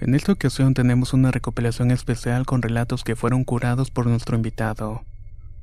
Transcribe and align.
En 0.00 0.14
esta 0.14 0.32
ocasión 0.32 0.74
tenemos 0.74 1.12
una 1.12 1.32
recopilación 1.32 1.90
especial 1.90 2.46
con 2.46 2.62
relatos 2.62 3.02
que 3.02 3.16
fueron 3.16 3.42
curados 3.42 3.90
por 3.90 4.06
nuestro 4.06 4.36
invitado. 4.36 5.04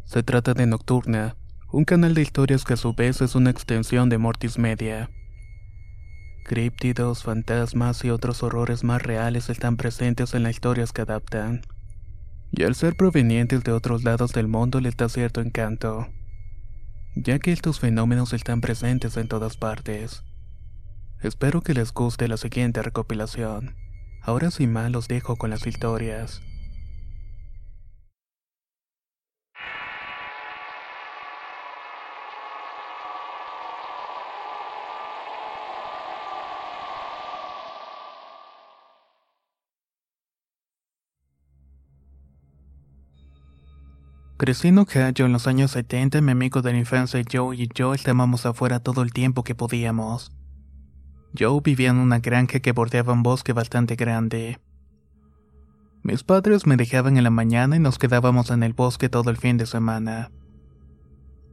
Se 0.04 0.24
trata 0.24 0.54
de 0.54 0.68
Nocturna, 0.68 1.38
un 1.72 1.86
canal 1.86 2.14
de 2.14 2.22
historias 2.22 2.66
que 2.66 2.74
a 2.74 2.78
su 2.78 2.94
vez 2.94 3.22
es 3.22 3.36
una 3.36 3.50
extensión 3.50 4.10
de 4.10 4.18
Mortis 4.18 4.58
Media. 4.58 5.10
Críptidos, 6.44 7.24
fantasmas 7.24 8.04
y 8.04 8.10
otros 8.10 8.44
horrores 8.44 8.84
más 8.84 9.02
reales 9.02 9.50
están 9.50 9.78
presentes 9.78 10.34
en 10.34 10.44
las 10.44 10.52
historias 10.52 10.92
que 10.92 11.02
adaptan. 11.04 11.62
Y 12.52 12.64
al 12.64 12.76
ser 12.76 12.96
provenientes 12.96 13.64
de 13.64 13.72
otros 13.72 14.04
lados 14.04 14.34
del 14.34 14.48
mundo 14.48 14.82
les 14.82 14.98
da 14.98 15.08
cierto 15.08 15.40
encanto, 15.40 16.08
ya 17.16 17.40
que 17.40 17.54
estos 17.54 17.80
fenómenos 17.80 18.34
están 18.34 18.60
presentes 18.60 19.16
en 19.16 19.30
todas 19.30 19.56
partes. 19.56 20.24
Espero 21.22 21.62
que 21.62 21.74
les 21.74 21.94
guste 21.94 22.28
la 22.28 22.38
siguiente 22.38 22.82
recopilación. 22.84 23.85
Ahora 24.26 24.50
sin 24.50 24.74
más 24.74 24.92
los 24.92 25.08
dejo 25.08 25.36
con 25.36 25.52
las 25.52 25.68
historias. 25.68 26.42
Crecí 44.38 44.68
en 44.68 44.80
Ohio 44.80 45.26
en 45.26 45.32
los 45.32 45.48
años 45.48 45.72
70 45.72 46.20
mi 46.22 46.32
amigo 46.32 46.62
de 46.62 46.74
la 46.74 46.80
infancia 46.80 47.22
Joe 47.32 47.56
y 47.56 47.70
yo 47.74 47.94
estábamos 47.94 48.46
afuera 48.46 48.80
todo 48.80 49.02
el 49.04 49.14
tiempo 49.14 49.44
que 49.44 49.56
podíamos. 49.56 50.32
Joe 51.38 51.62
vivía 51.64 51.90
en 51.90 51.98
una 51.98 52.20
granja 52.20 52.60
que 52.60 52.72
bordeaba 52.72 53.14
un 53.14 53.24
bosque 53.24 53.54
bastante 53.54 53.96
grande. 53.96 54.60
Mis 56.04 56.24
padres 56.24 56.68
me 56.68 56.78
dejaban 56.78 57.18
en 57.18 57.24
la 57.24 57.32
mañana 57.32 57.76
y 57.76 57.80
nos 57.80 57.98
quedábamos 57.98 58.52
en 58.52 58.64
el 58.64 58.74
bosque 58.74 59.10
todo 59.10 59.32
el 59.32 59.38
fin 59.38 59.58
de 59.58 59.66
semana. 59.66 60.32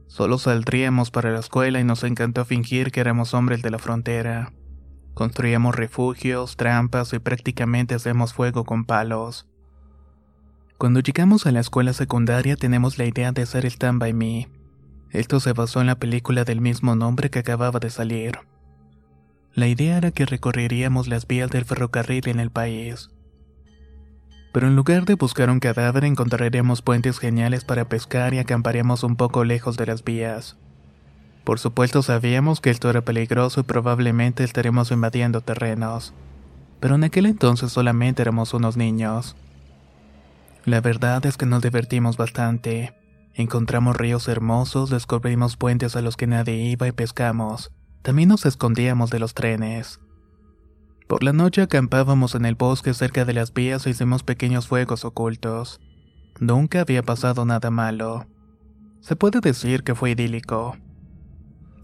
Solo 0.07 0.37
saldríamos 0.37 1.09
para 1.09 1.31
la 1.31 1.39
escuela 1.39 1.79
y 1.79 1.83
nos 1.83 2.03
encantó 2.03 2.45
fingir 2.45 2.91
que 2.91 2.99
éramos 2.99 3.33
hombres 3.33 3.63
de 3.63 3.71
la 3.71 3.79
frontera. 3.79 4.53
Construíamos 5.15 5.75
refugios, 5.75 6.55
trampas 6.55 7.13
y 7.13 7.19
prácticamente 7.19 7.95
hacemos 7.95 8.33
fuego 8.33 8.63
con 8.63 8.85
palos. 8.85 9.47
Cuando 10.77 10.99
llegamos 10.99 11.47
a 11.47 11.51
la 11.51 11.59
escuela 11.59 11.93
secundaria 11.93 12.55
tenemos 12.55 12.97
la 12.97 13.05
idea 13.05 13.31
de 13.31 13.41
hacer 13.41 13.65
Stand 13.65 13.99
By 13.99 14.13
Me. 14.13 14.49
Esto 15.09 15.39
se 15.39 15.53
basó 15.53 15.81
en 15.81 15.87
la 15.87 15.95
película 15.95 16.43
del 16.43 16.61
mismo 16.61 16.95
nombre 16.95 17.29
que 17.29 17.39
acababa 17.39 17.79
de 17.79 17.89
salir. 17.89 18.39
La 19.55 19.67
idea 19.67 19.97
era 19.97 20.09
que 20.09 20.25
recorreríamos 20.25 21.07
las 21.07 21.27
vías 21.27 21.51
del 21.51 21.63
ferrocarril 21.63 22.27
en 22.27 22.39
el 22.39 22.49
país. 22.49 23.11
Pero 24.51 24.67
en 24.67 24.75
lugar 24.75 25.05
de 25.05 25.13
buscar 25.13 25.51
un 25.51 25.59
cadáver 25.59 26.05
encontraríamos 26.05 26.81
puentes 26.81 27.19
geniales 27.19 27.63
para 27.63 27.87
pescar 27.87 28.33
y 28.33 28.39
acamparíamos 28.39 29.03
un 29.03 29.15
poco 29.15 29.43
lejos 29.43 29.77
de 29.77 29.85
las 29.85 30.03
vías. 30.03 30.57
Por 31.43 31.59
supuesto 31.59 32.01
sabíamos 32.01 32.61
que 32.61 32.71
esto 32.71 32.89
era 32.89 33.01
peligroso 33.01 33.59
y 33.59 33.63
probablemente 33.63 34.43
estaremos 34.43 34.89
invadiendo 34.89 35.41
terrenos. 35.41 36.13
Pero 36.79 36.95
en 36.95 37.03
aquel 37.03 37.27
entonces 37.27 37.71
solamente 37.71 38.23
éramos 38.23 38.55
unos 38.55 38.75
niños. 38.75 39.35
La 40.65 40.81
verdad 40.81 41.23
es 41.27 41.37
que 41.37 41.45
nos 41.45 41.61
divertimos 41.61 42.17
bastante. 42.17 42.93
Encontramos 43.35 43.97
ríos 43.97 44.27
hermosos, 44.27 44.89
descubrimos 44.89 45.57
puentes 45.57 45.95
a 45.95 46.01
los 46.01 46.17
que 46.17 46.25
nadie 46.25 46.55
iba 46.55 46.87
y 46.87 46.91
pescamos. 46.91 47.71
También 48.03 48.29
nos 48.29 48.45
escondíamos 48.45 49.09
de 49.09 49.19
los 49.19 49.33
trenes. 49.33 49.99
Por 51.07 51.23
la 51.23 51.31
noche 51.33 51.61
acampábamos 51.61 52.35
en 52.35 52.45
el 52.45 52.55
bosque 52.55 52.93
cerca 52.93 53.23
de 53.23 53.33
las 53.33 53.53
vías 53.53 53.87
e 53.87 53.91
hicimos 53.91 54.23
pequeños 54.23 54.67
fuegos 54.67 55.05
ocultos. 55.05 55.79
Nunca 56.39 56.81
había 56.81 57.01
pasado 57.01 57.45
nada 57.45 57.71
malo. 57.71 58.27
Se 58.99 59.15
puede 59.15 59.39
decir 59.39 59.83
que 59.83 59.95
fue 59.95 60.11
idílico. 60.11 60.77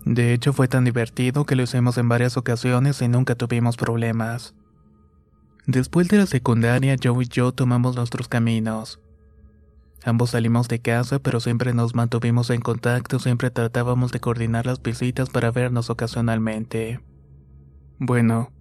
De 0.05 0.33
hecho 0.33 0.51
fue 0.51 0.67
tan 0.67 0.83
divertido 0.85 1.45
que 1.45 1.55
lo 1.55 1.63
hicimos 1.63 1.97
en 1.97 2.09
varias 2.09 2.35
ocasiones 2.35 3.01
y 3.01 3.07
nunca 3.07 3.35
tuvimos 3.35 3.77
problemas. 3.77 4.55
Después 5.67 6.07
de 6.09 6.17
la 6.17 6.25
secundaria, 6.25 6.95
Joe 7.01 7.23
y 7.23 7.27
yo 7.27 7.51
tomamos 7.51 7.95
nuestros 7.95 8.27
caminos. 8.27 8.99
Ambos 10.05 10.31
salimos 10.31 10.67
de 10.67 10.79
casa, 10.79 11.19
pero 11.19 11.39
siempre 11.39 11.73
nos 11.73 11.93
mantuvimos 11.93 12.49
en 12.49 12.61
contacto, 12.61 13.19
siempre 13.19 13.51
tratábamos 13.51 14.11
de 14.11 14.19
coordinar 14.19 14.65
las 14.65 14.81
visitas 14.81 15.29
para 15.29 15.51
vernos 15.51 15.89
ocasionalmente. 15.89 17.01
Bueno, 17.97 18.51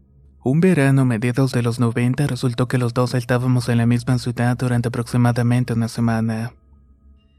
un 0.42 0.60
verano 0.60 1.04
mediados 1.04 1.52
de 1.52 1.62
los 1.62 1.78
90 1.78 2.26
resultó 2.26 2.66
que 2.66 2.78
los 2.78 2.94
dos 2.94 3.14
estábamos 3.14 3.68
en 3.68 3.78
la 3.78 3.86
misma 3.86 4.18
ciudad 4.18 4.56
durante 4.56 4.88
aproximadamente 4.88 5.74
una 5.74 5.88
semana. 5.88 6.54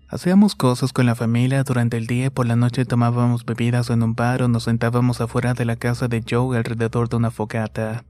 Hacíamos 0.08 0.56
cosas 0.56 0.92
con 0.92 1.06
la 1.06 1.14
familia 1.14 1.64
durante 1.64 1.98
el 1.98 2.08
día 2.08 2.28
y 2.28 2.30
por 2.30 2.48
la 2.48 2.56
noche 2.56 2.86
tomábamos 2.86 3.46
bebidas 3.46 3.90
en 3.90 4.02
un 4.02 4.16
bar 4.16 4.42
o 4.42 4.48
nos 4.48 4.64
sentábamos 4.64 5.22
afuera 5.22 5.54
de 5.54 5.66
la 5.66 5.76
casa 5.76 6.08
de 6.08 6.24
Joe 6.28 6.58
alrededor 6.58 7.10
de 7.10 7.18
una 7.18 7.32
fogata. 7.32 8.06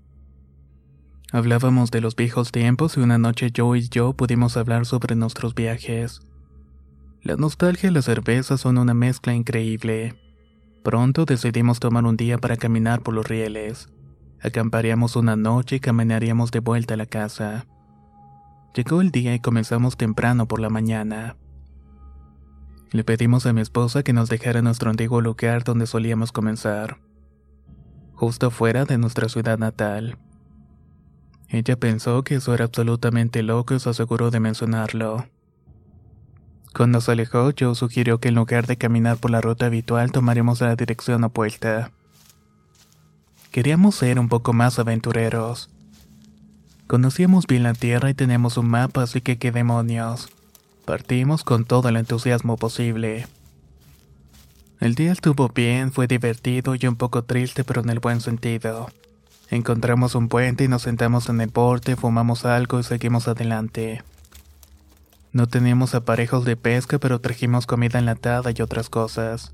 Hablábamos 1.32 1.92
de 1.92 2.02
los 2.02 2.16
viejos 2.16 2.52
tiempos 2.52 2.98
y 2.98 3.02
una 3.02 3.20
noche 3.20 3.52
Joe 3.56 3.78
y 3.78 3.88
yo 3.88 4.14
pudimos 4.14 4.58
hablar 4.58 4.88
sobre 4.88 5.16
nuestros 5.16 5.54
viajes. 5.54 6.22
La 7.22 7.36
nostalgia 7.36 7.90
y 7.90 7.94
la 7.94 8.02
cerveza 8.02 8.58
son 8.58 8.80
una 8.80 8.96
mezcla 8.96 9.36
increíble. 9.36 10.16
Pronto 10.84 11.26
decidimos 11.26 11.80
tomar 11.80 12.06
un 12.06 12.18
día 12.18 12.40
para 12.40 12.58
caminar 12.58 13.02
por 13.02 13.14
los 13.14 13.28
rieles. 13.28 13.90
Acamparíamos 14.42 15.16
una 15.16 15.36
noche 15.36 15.76
y 15.76 15.80
caminaríamos 15.80 16.50
de 16.50 16.62
vuelta 16.62 16.96
a 16.96 16.98
la 16.98 17.06
casa. 17.06 17.68
Llegó 18.74 19.02
el 19.02 19.12
día 19.12 19.36
y 19.36 19.40
comenzamos 19.40 19.98
temprano 19.98 20.48
por 20.48 20.60
la 20.60 20.70
mañana. 20.70 21.38
Le 22.92 23.04
pedimos 23.04 23.46
a 23.46 23.54
mi 23.54 23.62
esposa 23.62 24.02
que 24.02 24.14
nos 24.14 24.30
dejara 24.30 24.64
nuestro 24.64 24.90
antiguo 24.90 25.22
lugar 25.22 25.64
donde 25.64 25.86
solíamos 25.86 26.32
comenzar, 26.32 26.98
justo 28.14 28.50
fuera 28.50 28.86
de 28.86 28.98
nuestra 28.98 29.30
ciudad 29.30 29.60
natal. 29.60 30.18
Ella 31.50 31.76
pensó 31.76 32.24
que 32.24 32.36
eso 32.36 32.54
era 32.54 32.66
absolutamente 32.66 33.42
loco 33.42 33.74
y 33.74 33.80
se 33.80 33.90
aseguró 33.90 34.30
de 34.30 34.40
mencionarlo. 34.40 35.26
Cuando 36.76 37.02
se 37.02 37.12
alejó, 37.12 37.52
Joe 37.58 37.74
sugirió 37.74 38.20
que 38.20 38.30
en 38.30 38.36
lugar 38.36 38.68
de 38.68 38.78
caminar 38.78 39.18
por 39.18 39.32
la 39.32 39.42
ruta 39.42 39.66
habitual 39.66 40.12
tomaremos 40.12 40.62
la 40.62 40.76
dirección 40.76 41.24
opuesta. 41.24 41.92
Queríamos 43.52 43.96
ser 43.96 44.20
un 44.20 44.30
poco 44.30 44.54
más 44.54 44.78
aventureros. 44.78 45.72
Conocíamos 46.86 47.48
bien 47.48 47.64
la 47.64 47.74
tierra 47.74 48.12
y 48.12 48.14
teníamos 48.14 48.58
un 48.58 48.68
mapa, 48.68 49.04
así 49.04 49.22
que 49.22 49.40
qué 49.40 49.52
demonios. 49.52 50.30
Partimos 50.86 51.44
con 51.44 51.66
todo 51.66 51.90
el 51.90 51.98
entusiasmo 51.98 52.58
posible. 52.58 53.28
El 54.80 54.96
día 54.96 55.12
estuvo 55.12 55.50
bien, 55.50 55.92
fue 55.92 56.08
divertido 56.08 56.76
y 56.76 56.86
un 56.86 56.96
poco 56.96 57.24
triste, 57.24 57.64
pero 57.64 57.82
en 57.82 57.90
el 57.90 58.00
buen 58.00 58.22
sentido. 58.22 58.88
Encontramos 59.52 60.14
un 60.14 60.28
puente 60.28 60.64
y 60.64 60.68
nos 60.68 60.84
sentamos 60.84 61.28
en 61.28 61.42
el 61.42 61.50
porte, 61.50 61.96
fumamos 61.96 62.46
algo 62.46 62.80
y 62.80 62.84
seguimos 62.84 63.28
adelante. 63.28 64.04
No 65.32 65.48
teníamos 65.48 65.96
aparejos 65.96 66.46
de 66.46 66.56
pesca, 66.56 67.00
pero 67.00 67.20
trajimos 67.20 67.66
comida 67.66 67.98
enlatada 67.98 68.52
y 68.56 68.62
otras 68.62 68.90
cosas. 68.90 69.54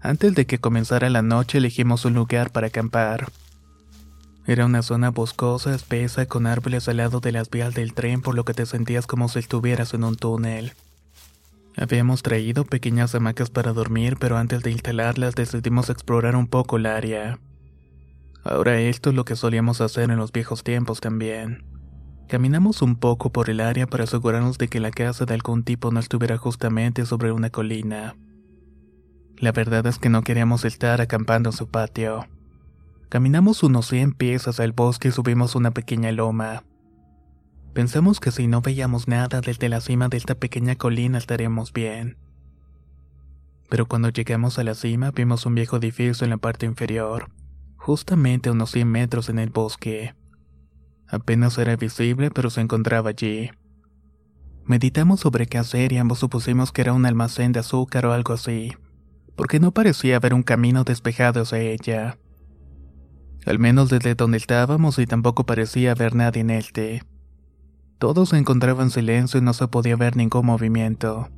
Antes 0.00 0.34
de 0.34 0.46
que 0.46 0.58
comenzara 0.58 1.08
la 1.08 1.22
noche 1.22 1.58
elegimos 1.58 2.04
un 2.04 2.14
lugar 2.14 2.50
para 2.50 2.66
acampar. 2.66 3.30
Era 4.46 4.66
una 4.66 4.82
zona 4.82 5.10
boscosa, 5.10 5.74
espesa, 5.74 6.26
con 6.26 6.46
árboles 6.46 6.88
al 6.88 6.98
lado 6.98 7.20
de 7.20 7.32
las 7.32 7.48
vías 7.48 7.72
del 7.74 7.94
tren, 7.94 8.20
por 8.20 8.34
lo 8.34 8.44
que 8.44 8.54
te 8.54 8.66
sentías 8.66 9.06
como 9.06 9.28
si 9.28 9.38
estuvieras 9.38 9.94
en 9.94 10.04
un 10.04 10.16
túnel. 10.16 10.74
Habíamos 11.76 12.22
traído 12.22 12.64
pequeñas 12.64 13.14
hamacas 13.14 13.48
para 13.48 13.72
dormir, 13.72 14.16
pero 14.18 14.36
antes 14.36 14.62
de 14.62 14.72
instalarlas 14.72 15.34
decidimos 15.34 15.88
explorar 15.88 16.36
un 16.36 16.48
poco 16.48 16.76
el 16.76 16.86
área. 16.86 17.38
Ahora 18.44 18.80
esto 18.80 19.10
es 19.10 19.16
lo 19.16 19.24
que 19.24 19.36
solíamos 19.36 19.80
hacer 19.80 20.10
en 20.10 20.16
los 20.16 20.32
viejos 20.32 20.64
tiempos 20.64 21.00
también. 21.00 21.64
Caminamos 22.28 22.82
un 22.82 22.96
poco 22.96 23.30
por 23.30 23.50
el 23.50 23.60
área 23.60 23.86
para 23.86 24.04
asegurarnos 24.04 24.58
de 24.58 24.68
que 24.68 24.80
la 24.80 24.90
casa 24.90 25.26
de 25.26 25.34
algún 25.34 25.64
tipo 25.64 25.90
no 25.90 26.00
estuviera 26.00 26.38
justamente 26.38 27.06
sobre 27.06 27.30
una 27.30 27.50
colina. 27.50 28.16
La 29.36 29.52
verdad 29.52 29.86
es 29.86 29.98
que 29.98 30.08
no 30.08 30.22
queríamos 30.22 30.64
estar 30.64 31.00
acampando 31.00 31.50
en 31.50 31.56
su 31.56 31.68
patio. 31.68 32.26
Caminamos 33.08 33.62
unos 33.62 33.86
100 33.88 34.14
pies 34.14 34.48
hacia 34.48 34.64
el 34.64 34.72
bosque 34.72 35.08
y 35.08 35.12
subimos 35.12 35.54
una 35.54 35.72
pequeña 35.72 36.10
loma. 36.10 36.64
Pensamos 37.74 38.20
que 38.20 38.30
si 38.30 38.46
no 38.46 38.60
veíamos 38.60 39.08
nada 39.08 39.40
desde 39.40 39.68
la 39.68 39.80
cima 39.80 40.08
de 40.08 40.16
esta 40.16 40.34
pequeña 40.34 40.76
colina 40.76 41.18
estaríamos 41.18 41.72
bien. 41.72 42.16
Pero 43.68 43.86
cuando 43.86 44.08
llegamos 44.08 44.58
a 44.58 44.64
la 44.64 44.74
cima 44.74 45.10
vimos 45.10 45.46
un 45.46 45.54
viejo 45.54 45.76
edificio 45.76 46.24
en 46.24 46.30
la 46.30 46.38
parte 46.38 46.66
inferior, 46.66 47.30
justamente 47.82 48.48
a 48.48 48.52
unos 48.52 48.70
100 48.70 48.88
metros 48.88 49.28
en 49.28 49.40
el 49.40 49.50
bosque. 49.50 50.14
Apenas 51.08 51.58
era 51.58 51.74
visible, 51.74 52.30
pero 52.30 52.48
se 52.48 52.60
encontraba 52.60 53.10
allí. 53.10 53.50
Meditamos 54.64 55.18
sobre 55.18 55.46
qué 55.46 55.58
hacer 55.58 55.92
y 55.92 55.98
ambos 55.98 56.20
supusimos 56.20 56.70
que 56.70 56.82
era 56.82 56.92
un 56.92 57.04
almacén 57.06 57.50
de 57.50 57.58
azúcar 57.58 58.06
o 58.06 58.12
algo 58.12 58.34
así, 58.34 58.72
porque 59.34 59.58
no 59.58 59.72
parecía 59.72 60.16
haber 60.16 60.32
un 60.32 60.44
camino 60.44 60.84
despejado 60.84 61.42
hacia 61.42 61.58
ella. 61.58 62.18
Al 63.44 63.58
menos 63.58 63.90
desde 63.90 64.14
donde 64.14 64.38
estábamos 64.38 65.00
y 65.00 65.06
tampoco 65.06 65.44
parecía 65.44 65.90
haber 65.90 66.14
nadie 66.14 66.42
en 66.42 66.50
este. 66.50 67.02
Todo 67.98 68.26
se 68.26 68.38
encontraba 68.38 68.84
en 68.84 68.90
silencio 68.90 69.40
y 69.40 69.42
no 69.42 69.54
se 69.54 69.66
podía 69.66 69.96
ver 69.96 70.16
ningún 70.16 70.46
movimiento. 70.46 71.30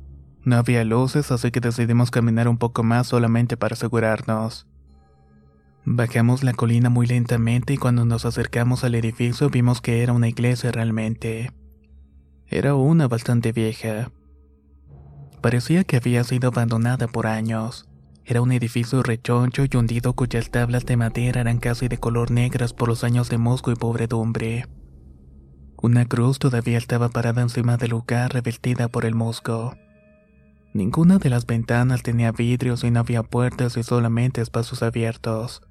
No 0.43 0.57
había 0.57 0.83
luces, 0.83 1.31
así 1.31 1.49
que 1.49 1.59
decidimos 1.59 2.11
caminar 2.11 2.47
un 2.47 2.59
poco 2.59 2.83
más 2.83 3.07
solamente 3.07 3.57
para 3.57 3.73
asegurarnos. 3.73 4.67
Bajamos 5.87 6.43
la 6.43 6.53
colina 6.53 6.89
muy 6.89 7.05
lentamente 7.05 7.73
y 7.73 7.77
cuando 7.77 8.05
nos 8.05 8.25
acercamos 8.25 8.83
al 8.83 8.95
edificio 8.95 9.51
vimos 9.51 9.81
que 9.81 10.01
era 10.01 10.13
una 10.13 10.27
iglesia 10.27 10.71
realmente. 10.71 11.51
Era 12.47 12.73
una 12.73 13.07
bastante 13.07 13.51
vieja. 13.51 14.11
Parecía 15.41 15.83
que 15.83 15.97
había 15.97 16.23
sido 16.23 16.49
abandonada 16.49 17.07
por 17.07 17.27
años. 17.27 17.87
Era 18.25 18.41
un 18.41 18.51
edificio 18.51 19.03
rechoncho 19.03 19.63
y 19.69 19.77
hundido 19.77 20.13
cuyas 20.13 20.49
tablas 20.49 20.87
de 20.87 20.97
madera 20.97 21.41
eran 21.41 21.59
casi 21.59 21.87
de 21.87 21.99
color 21.99 22.31
negras 22.31 22.73
por 22.73 22.89
los 22.89 23.03
años 23.03 23.29
de 23.29 23.37
mosco 23.37 23.71
y 23.71 23.75
pobredumbre. 23.75 24.65
Una 25.79 26.05
cruz 26.07 26.39
todavía 26.39 26.79
estaba 26.79 27.09
parada 27.09 27.43
encima 27.43 27.77
del 27.77 27.91
lugar 27.91 28.33
revestida 28.33 28.87
por 28.87 29.05
el 29.05 29.13
musgo. 29.13 29.75
Ninguna 30.73 31.19
de 31.19 31.29
las 31.29 31.45
ventanas 31.45 32.01
tenía 32.01 32.31
vidrios 32.31 32.83
y 32.83 32.89
no 32.89 33.01
había 33.01 33.21
puertas 33.21 33.77
y 33.77 33.83
solamente 33.83 34.41
espacios 34.41 34.81
abiertos. 34.81 35.61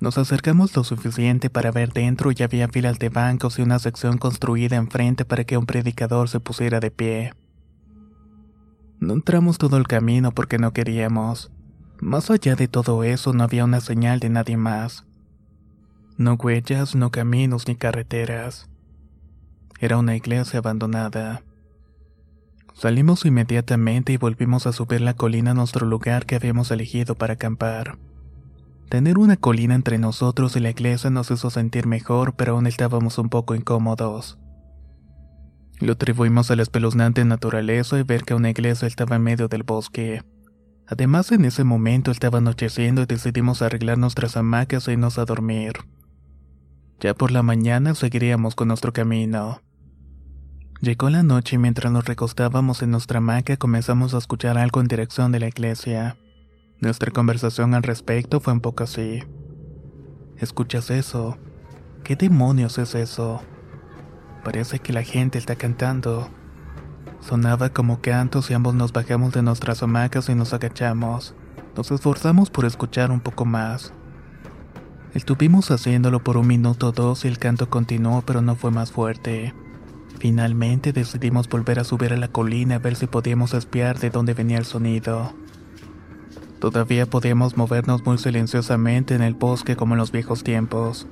Nos 0.00 0.16
acercamos 0.16 0.76
lo 0.76 0.84
suficiente 0.84 1.50
para 1.50 1.72
ver 1.72 1.92
dentro 1.92 2.30
y 2.30 2.42
había 2.42 2.68
filas 2.68 2.98
de 2.98 3.08
bancos 3.08 3.58
y 3.58 3.62
una 3.62 3.80
sección 3.80 4.16
construida 4.18 4.76
enfrente 4.76 5.24
para 5.24 5.44
que 5.44 5.56
un 5.56 5.66
predicador 5.66 6.28
se 6.28 6.38
pusiera 6.38 6.78
de 6.78 6.90
pie. 6.92 7.32
No 9.00 9.14
entramos 9.14 9.58
todo 9.58 9.76
el 9.76 9.88
camino 9.88 10.32
porque 10.32 10.58
no 10.58 10.72
queríamos. 10.72 11.50
Más 12.00 12.30
allá 12.30 12.54
de 12.54 12.68
todo 12.68 13.02
eso 13.02 13.32
no 13.32 13.42
había 13.42 13.64
una 13.64 13.80
señal 13.80 14.20
de 14.20 14.28
nadie 14.28 14.56
más. 14.56 15.04
No 16.16 16.34
huellas, 16.34 16.94
no 16.94 17.10
caminos 17.10 17.66
ni 17.66 17.74
carreteras. 17.74 18.68
Era 19.80 19.98
una 19.98 20.16
iglesia 20.16 20.60
abandonada. 20.60 21.42
Salimos 22.74 23.24
inmediatamente 23.24 24.12
y 24.12 24.16
volvimos 24.16 24.68
a 24.68 24.72
subir 24.72 25.00
la 25.00 25.14
colina 25.14 25.50
a 25.50 25.54
nuestro 25.54 25.86
lugar 25.86 26.26
que 26.26 26.36
habíamos 26.36 26.70
elegido 26.70 27.16
para 27.16 27.34
acampar. 27.34 27.98
Tener 28.88 29.18
una 29.18 29.36
colina 29.36 29.74
entre 29.74 29.98
nosotros 29.98 30.56
y 30.56 30.60
la 30.60 30.70
iglesia 30.70 31.10
nos 31.10 31.30
hizo 31.30 31.50
sentir 31.50 31.86
mejor, 31.86 32.36
pero 32.36 32.54
aún 32.54 32.66
estábamos 32.66 33.18
un 33.18 33.28
poco 33.28 33.54
incómodos. 33.54 34.38
Lo 35.78 35.92
atribuimos 35.92 36.50
a 36.50 36.56
la 36.56 36.62
espeluznante 36.62 37.24
naturaleza 37.24 37.98
y 37.98 38.02
ver 38.02 38.24
que 38.24 38.34
una 38.34 38.50
iglesia 38.50 38.88
estaba 38.88 39.16
en 39.16 39.22
medio 39.22 39.48
del 39.48 39.62
bosque. 39.62 40.22
Además, 40.86 41.30
en 41.32 41.44
ese 41.44 41.64
momento 41.64 42.10
estaba 42.10 42.38
anocheciendo 42.38 43.02
y 43.02 43.06
decidimos 43.06 43.60
arreglar 43.60 43.98
nuestras 43.98 44.38
hamacas 44.38 44.88
e 44.88 44.92
irnos 44.92 45.18
a 45.18 45.26
dormir. 45.26 45.74
Ya 46.98 47.12
por 47.12 47.30
la 47.30 47.42
mañana 47.42 47.94
seguiríamos 47.94 48.54
con 48.54 48.68
nuestro 48.68 48.94
camino. 48.94 49.60
Llegó 50.80 51.10
la 51.10 51.22
noche 51.22 51.56
y 51.56 51.58
mientras 51.58 51.92
nos 51.92 52.06
recostábamos 52.06 52.82
en 52.82 52.90
nuestra 52.92 53.18
hamaca 53.18 53.58
comenzamos 53.58 54.14
a 54.14 54.18
escuchar 54.18 54.56
algo 54.56 54.80
en 54.80 54.88
dirección 54.88 55.30
de 55.30 55.40
la 55.40 55.48
iglesia. 55.48 56.16
Nuestra 56.80 57.10
conversación 57.10 57.74
al 57.74 57.82
respecto 57.82 58.38
fue 58.38 58.52
un 58.52 58.60
poco 58.60 58.84
así. 58.84 59.24
¿Escuchas 60.36 60.90
eso? 60.90 61.36
¿Qué 62.04 62.14
demonios 62.14 62.78
es 62.78 62.94
eso? 62.94 63.42
Parece 64.44 64.78
que 64.78 64.92
la 64.92 65.02
gente 65.02 65.38
está 65.38 65.56
cantando. 65.56 66.30
Sonaba 67.18 67.70
como 67.70 68.00
cantos 68.00 68.48
y 68.52 68.54
ambos 68.54 68.76
nos 68.76 68.92
bajamos 68.92 69.32
de 69.32 69.42
nuestras 69.42 69.82
hamacas 69.82 70.28
y 70.28 70.36
nos 70.36 70.54
agachamos. 70.54 71.34
Nos 71.76 71.90
esforzamos 71.90 72.48
por 72.48 72.64
escuchar 72.64 73.10
un 73.10 73.18
poco 73.18 73.44
más. 73.44 73.92
Estuvimos 75.14 75.72
haciéndolo 75.72 76.22
por 76.22 76.36
un 76.36 76.46
minuto 76.46 76.90
o 76.90 76.92
dos 76.92 77.24
y 77.24 77.28
el 77.28 77.38
canto 77.38 77.68
continuó, 77.68 78.22
pero 78.22 78.40
no 78.40 78.54
fue 78.54 78.70
más 78.70 78.92
fuerte. 78.92 79.52
Finalmente 80.20 80.92
decidimos 80.92 81.48
volver 81.48 81.80
a 81.80 81.84
subir 81.84 82.12
a 82.12 82.16
la 82.16 82.28
colina 82.28 82.76
a 82.76 82.78
ver 82.78 82.94
si 82.94 83.08
podíamos 83.08 83.52
espiar 83.52 83.98
de 83.98 84.10
dónde 84.10 84.34
venía 84.34 84.58
el 84.58 84.64
sonido. 84.64 85.34
Todavía 86.60 87.06
podíamos 87.06 87.56
movernos 87.56 88.04
muy 88.04 88.18
silenciosamente 88.18 89.14
en 89.14 89.22
el 89.22 89.34
bosque 89.34 89.76
como 89.76 89.94
en 89.94 89.98
los 89.98 90.12
viejos 90.12 90.42
tiempos. 90.42 91.06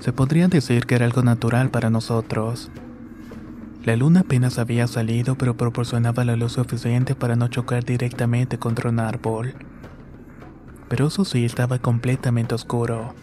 Se 0.00 0.12
podría 0.12 0.48
decir 0.48 0.86
que 0.86 0.94
era 0.94 1.04
algo 1.04 1.22
natural 1.22 1.70
para 1.70 1.90
nosotros. 1.90 2.70
La 3.84 3.96
luna 3.96 4.20
apenas 4.20 4.58
había 4.58 4.86
salido, 4.86 5.36
pero 5.36 5.56
proporcionaba 5.56 6.24
la 6.24 6.36
luz 6.36 6.52
suficiente 6.52 7.14
para 7.14 7.36
no 7.36 7.48
chocar 7.48 7.84
directamente 7.84 8.58
contra 8.58 8.90
un 8.90 8.98
árbol 8.98 9.54
pero 10.88 11.08
eso 11.08 11.24
sí 11.24 11.44
estaba 11.44 11.78
completamente 11.78 12.54
oscuro. 12.54 13.14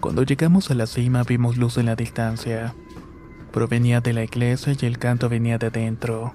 Cuando 0.00 0.22
llegamos 0.22 0.70
a 0.70 0.74
la 0.74 0.86
cima 0.86 1.22
vimos 1.22 1.56
luz 1.56 1.78
en 1.78 1.86
la 1.86 1.96
distancia. 1.96 2.74
Provenía 3.52 4.00
de 4.00 4.12
la 4.12 4.24
iglesia 4.24 4.74
y 4.78 4.86
el 4.86 4.98
canto 4.98 5.28
venía 5.28 5.58
de 5.58 5.70
dentro. 5.70 6.34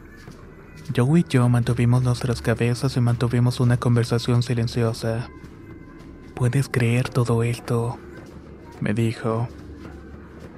Joe 0.96 1.20
y 1.20 1.26
yo 1.30 1.48
mantuvimos 1.50 2.02
nuestras 2.02 2.42
cabezas 2.42 2.98
y 2.98 3.02
mantuvimos 3.02 3.60
una 3.60 3.78
conversación 3.78 4.42
silenciosa. 4.42 5.30
¿Puedes 6.34 6.68
creer 6.68 7.10
todo 7.10 7.44
esto? 7.44 8.00
me 8.82 8.94
dijo. 8.94 9.48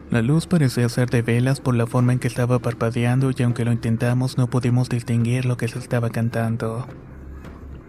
La 0.09 0.21
luz 0.21 0.47
parecía 0.47 0.87
ser 0.87 1.09
de 1.09 1.21
velas 1.21 1.59
por 1.59 1.75
la 1.75 1.85
forma 1.85 2.13
en 2.13 2.19
que 2.19 2.29
estaba 2.29 2.59
parpadeando 2.59 3.31
y 3.35 3.43
aunque 3.43 3.65
lo 3.65 3.73
intentamos 3.73 4.37
no 4.37 4.47
pudimos 4.47 4.87
distinguir 4.87 5.45
lo 5.45 5.57
que 5.57 5.67
se 5.67 5.79
estaba 5.79 6.09
cantando. 6.09 6.87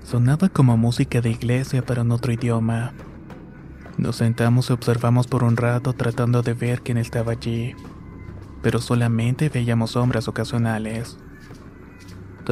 Sonaba 0.03 0.49
como 0.49 0.77
música 0.77 1.21
de 1.21 1.31
iglesia 1.31 1.85
pero 1.85 2.03
en 2.03 2.11
otro 2.11 2.33
idioma. 2.33 2.93
Nos 3.99 4.17
sentamos 4.17 4.71
y 4.71 4.73
observamos 4.73 5.29
por 5.29 5.45
un 5.45 5.57
rato 5.57 5.93
tratando 5.93 6.43
de 6.43 6.55
ver 6.55 6.83
quién 6.83 6.99
estaba 6.99 7.33
allí, 7.33 7.77
pero 8.63 8.81
solamente 8.81 9.49
veíamos 9.49 9.93
sombras 9.93 10.27
ocasionales. 10.27 11.19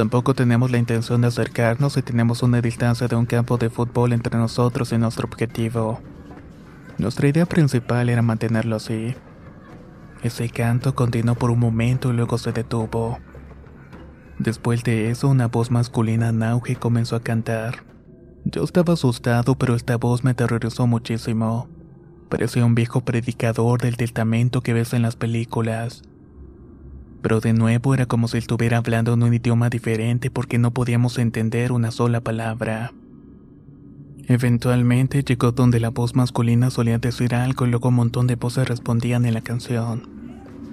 Tampoco 0.01 0.33
tenemos 0.33 0.71
la 0.71 0.79
intención 0.79 1.21
de 1.21 1.27
acercarnos 1.27 1.95
y 1.95 2.01
tenemos 2.01 2.41
una 2.41 2.59
distancia 2.59 3.07
de 3.07 3.15
un 3.15 3.27
campo 3.27 3.59
de 3.59 3.69
fútbol 3.69 4.13
entre 4.13 4.35
nosotros 4.35 4.91
y 4.91 4.97
nuestro 4.97 5.27
objetivo. 5.27 6.01
Nuestra 6.97 7.27
idea 7.27 7.45
principal 7.45 8.09
era 8.09 8.23
mantenerlo 8.23 8.77
así. 8.77 9.13
Ese 10.23 10.49
canto 10.49 10.95
continuó 10.95 11.35
por 11.35 11.51
un 11.51 11.59
momento 11.59 12.09
y 12.09 12.15
luego 12.15 12.39
se 12.39 12.51
detuvo. 12.51 13.19
Después 14.39 14.83
de 14.83 15.11
eso, 15.11 15.27
una 15.27 15.47
voz 15.47 15.69
masculina 15.69 16.29
en 16.29 16.41
auge 16.41 16.77
comenzó 16.77 17.15
a 17.15 17.21
cantar. 17.21 17.83
Yo 18.43 18.63
estaba 18.63 18.93
asustado, 18.93 19.53
pero 19.53 19.75
esta 19.75 19.97
voz 19.97 20.23
me 20.23 20.31
aterrorizó 20.31 20.87
muchísimo. 20.87 21.69
Parecía 22.27 22.65
un 22.65 22.73
viejo 22.73 23.01
predicador 23.01 23.79
del 23.79 23.97
testamento 23.97 24.61
que 24.61 24.73
ves 24.73 24.93
en 24.93 25.03
las 25.03 25.15
películas. 25.15 26.01
Pero 27.21 27.39
de 27.39 27.53
nuevo 27.53 27.93
era 27.93 28.05
como 28.05 28.27
si 28.27 28.37
estuviera 28.37 28.77
hablando 28.77 29.13
en 29.13 29.23
un 29.23 29.33
idioma 29.33 29.69
diferente 29.69 30.31
porque 30.31 30.57
no 30.57 30.71
podíamos 30.71 31.17
entender 31.17 31.71
una 31.71 31.91
sola 31.91 32.21
palabra. 32.21 32.93
Eventualmente 34.27 35.23
llegó 35.23 35.51
donde 35.51 35.79
la 35.79 35.89
voz 35.89 36.15
masculina 36.15 36.69
solía 36.69 36.99
decir 36.99 37.35
algo 37.35 37.65
y 37.65 37.69
luego 37.69 37.89
un 37.89 37.95
montón 37.95 38.27
de 38.27 38.35
voces 38.35 38.67
respondían 38.67 39.25
en 39.25 39.33
la 39.33 39.41
canción. 39.41 40.21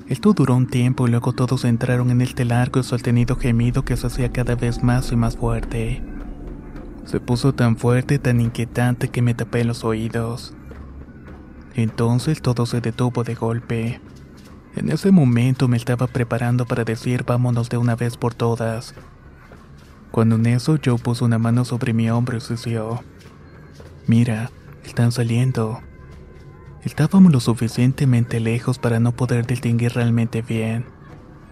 Esto 0.08 0.32
duró 0.32 0.54
un 0.54 0.66
tiempo 0.66 1.06
y 1.06 1.10
luego 1.10 1.32
todos 1.32 1.64
entraron 1.64 2.10
en 2.10 2.22
este 2.22 2.46
largo 2.46 2.80
y 2.80 2.82
sostenido 2.82 3.36
gemido 3.36 3.84
que 3.84 3.96
se 3.96 4.06
hacía 4.06 4.32
cada 4.32 4.54
vez 4.54 4.82
más 4.82 5.12
y 5.12 5.16
más 5.16 5.36
fuerte. 5.36 6.02
Se 7.04 7.20
puso 7.20 7.52
tan 7.52 7.76
fuerte, 7.76 8.18
tan 8.18 8.40
inquietante 8.40 9.08
que 9.08 9.22
me 9.22 9.34
tapé 9.34 9.64
los 9.64 9.84
oídos. 9.84 10.54
Entonces 11.74 12.40
todo 12.40 12.64
se 12.64 12.80
detuvo 12.80 13.22
de 13.22 13.34
golpe. 13.34 14.00
En 14.78 14.90
ese 14.90 15.10
momento 15.10 15.66
me 15.66 15.76
estaba 15.76 16.06
preparando 16.06 16.64
para 16.64 16.84
decir 16.84 17.24
vámonos 17.24 17.68
de 17.68 17.78
una 17.78 17.96
vez 17.96 18.16
por 18.16 18.34
todas. 18.34 18.94
Cuando 20.12 20.36
en 20.36 20.46
eso 20.46 20.78
Joe 20.82 20.98
puso 20.98 21.24
una 21.24 21.40
mano 21.40 21.64
sobre 21.64 21.92
mi 21.92 22.08
hombro 22.10 22.36
y 22.36 22.40
sució. 22.40 23.02
Mira, 24.06 24.52
Están 24.84 25.10
saliendo. 25.10 25.80
Estábamos 26.84 27.32
lo 27.32 27.40
suficientemente 27.40 28.38
lejos 28.38 28.78
para 28.78 29.00
no 29.00 29.10
poder 29.10 29.46
distinguir 29.46 29.94
realmente 29.94 30.42
bien, 30.42 30.86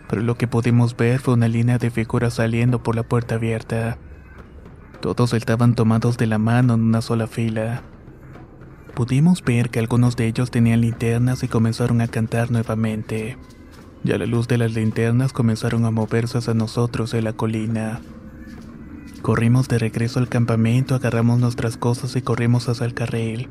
pero 0.08 0.22
lo 0.22 0.36
que 0.36 0.46
pudimos 0.46 0.96
ver 0.96 1.18
fue 1.18 1.34
una 1.34 1.48
línea 1.48 1.78
de 1.78 1.90
figuras 1.90 2.34
saliendo 2.34 2.82
por 2.82 2.94
la 2.94 3.02
puerta 3.02 3.34
abierta. 3.34 3.98
Todos 5.00 5.34
estaban 5.34 5.74
tomados 5.74 6.16
de 6.16 6.26
la 6.26 6.38
mano 6.38 6.74
en 6.74 6.82
una 6.82 7.02
sola 7.02 7.26
fila. 7.26 7.82
Pudimos 8.96 9.44
ver 9.44 9.68
que 9.68 9.78
algunos 9.78 10.16
de 10.16 10.26
ellos 10.26 10.50
tenían 10.50 10.80
linternas 10.80 11.42
y 11.42 11.48
comenzaron 11.48 12.00
a 12.00 12.08
cantar 12.08 12.50
nuevamente. 12.50 13.36
Y 14.02 14.12
a 14.12 14.16
la 14.16 14.24
luz 14.24 14.48
de 14.48 14.56
las 14.56 14.72
linternas 14.72 15.34
comenzaron 15.34 15.84
a 15.84 15.90
moverse 15.90 16.38
hacia 16.38 16.54
nosotros 16.54 17.12
en 17.12 17.24
la 17.24 17.34
colina. 17.34 18.00
Corrimos 19.20 19.68
de 19.68 19.78
regreso 19.78 20.18
al 20.18 20.30
campamento, 20.30 20.94
agarramos 20.94 21.38
nuestras 21.38 21.76
cosas 21.76 22.16
y 22.16 22.22
corrimos 22.22 22.70
hacia 22.70 22.86
el 22.86 22.94
carril. 22.94 23.50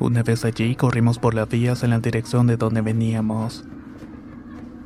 Una 0.00 0.22
vez 0.22 0.46
allí, 0.46 0.74
corrimos 0.74 1.18
por 1.18 1.34
las 1.34 1.50
vías 1.50 1.82
en 1.82 1.90
la 1.90 1.98
dirección 1.98 2.46
de 2.46 2.56
donde 2.56 2.80
veníamos. 2.80 3.66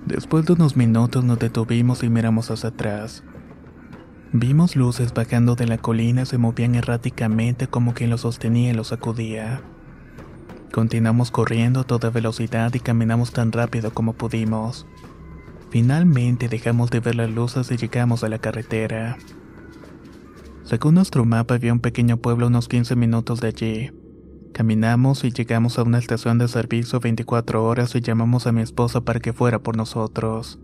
Después 0.04 0.46
de 0.46 0.54
unos 0.54 0.76
minutos 0.76 1.22
nos 1.22 1.38
detuvimos 1.38 2.02
y 2.02 2.08
miramos 2.08 2.50
hacia 2.50 2.70
atrás. 2.70 3.22
Vimos 4.32 4.76
luces 4.76 5.14
bajando 5.14 5.54
de 5.54 5.66
la 5.66 5.78
colina 5.78 6.26
se 6.26 6.36
movían 6.36 6.74
erráticamente 6.74 7.66
como 7.66 7.94
quien 7.94 8.10
lo 8.10 8.18
sostenía 8.18 8.70
y 8.70 8.74
lo 8.74 8.84
sacudía. 8.84 9.62
Continuamos 10.70 11.30
corriendo 11.30 11.80
a 11.80 11.84
toda 11.84 12.10
velocidad 12.10 12.74
y 12.74 12.80
caminamos 12.80 13.32
tan 13.32 13.52
rápido 13.52 13.94
como 13.94 14.12
pudimos. 14.12 14.86
Finalmente 15.70 16.48
dejamos 16.48 16.90
de 16.90 17.00
ver 17.00 17.14
las 17.14 17.30
luces 17.30 17.70
y 17.70 17.78
llegamos 17.78 18.22
a 18.22 18.28
la 18.28 18.38
carretera. 18.38 19.16
Según 20.62 20.96
nuestro 20.96 21.24
mapa 21.24 21.54
había 21.54 21.72
un 21.72 21.80
pequeño 21.80 22.18
pueblo 22.18 22.48
unos 22.48 22.68
15 22.68 22.96
minutos 22.96 23.40
de 23.40 23.48
allí. 23.48 23.90
Caminamos 24.52 25.24
y 25.24 25.30
llegamos 25.30 25.78
a 25.78 25.84
una 25.84 25.98
estación 25.98 26.36
de 26.36 26.48
servicio 26.48 27.00
24 27.00 27.64
horas 27.64 27.94
y 27.94 28.02
llamamos 28.02 28.46
a 28.46 28.52
mi 28.52 28.60
esposa 28.60 29.00
para 29.00 29.20
que 29.20 29.32
fuera 29.32 29.58
por 29.60 29.74
nosotros. 29.74 30.58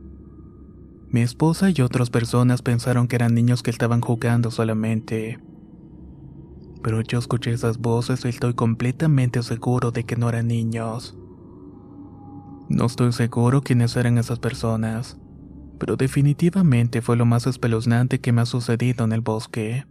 Mi 1.14 1.22
esposa 1.22 1.70
y 1.70 1.80
otras 1.80 2.10
personas 2.10 2.60
pensaron 2.60 3.06
que 3.06 3.14
eran 3.14 3.36
niños 3.36 3.62
que 3.62 3.70
estaban 3.70 4.00
jugando 4.00 4.50
solamente. 4.50 5.38
Pero 6.82 7.02
yo 7.02 7.20
escuché 7.20 7.52
esas 7.52 7.78
voces 7.78 8.24
y 8.24 8.30
estoy 8.30 8.54
completamente 8.54 9.40
seguro 9.44 9.92
de 9.92 10.02
que 10.02 10.16
no 10.16 10.28
eran 10.28 10.48
niños. 10.48 11.16
No 12.68 12.86
estoy 12.86 13.12
seguro 13.12 13.62
quiénes 13.62 13.94
eran 13.94 14.18
esas 14.18 14.40
personas, 14.40 15.16
pero 15.78 15.94
definitivamente 15.94 17.00
fue 17.00 17.14
lo 17.16 17.26
más 17.26 17.46
espeluznante 17.46 18.18
que 18.18 18.32
me 18.32 18.40
ha 18.40 18.46
sucedido 18.46 19.04
en 19.04 19.12
el 19.12 19.20
bosque. 19.20 19.86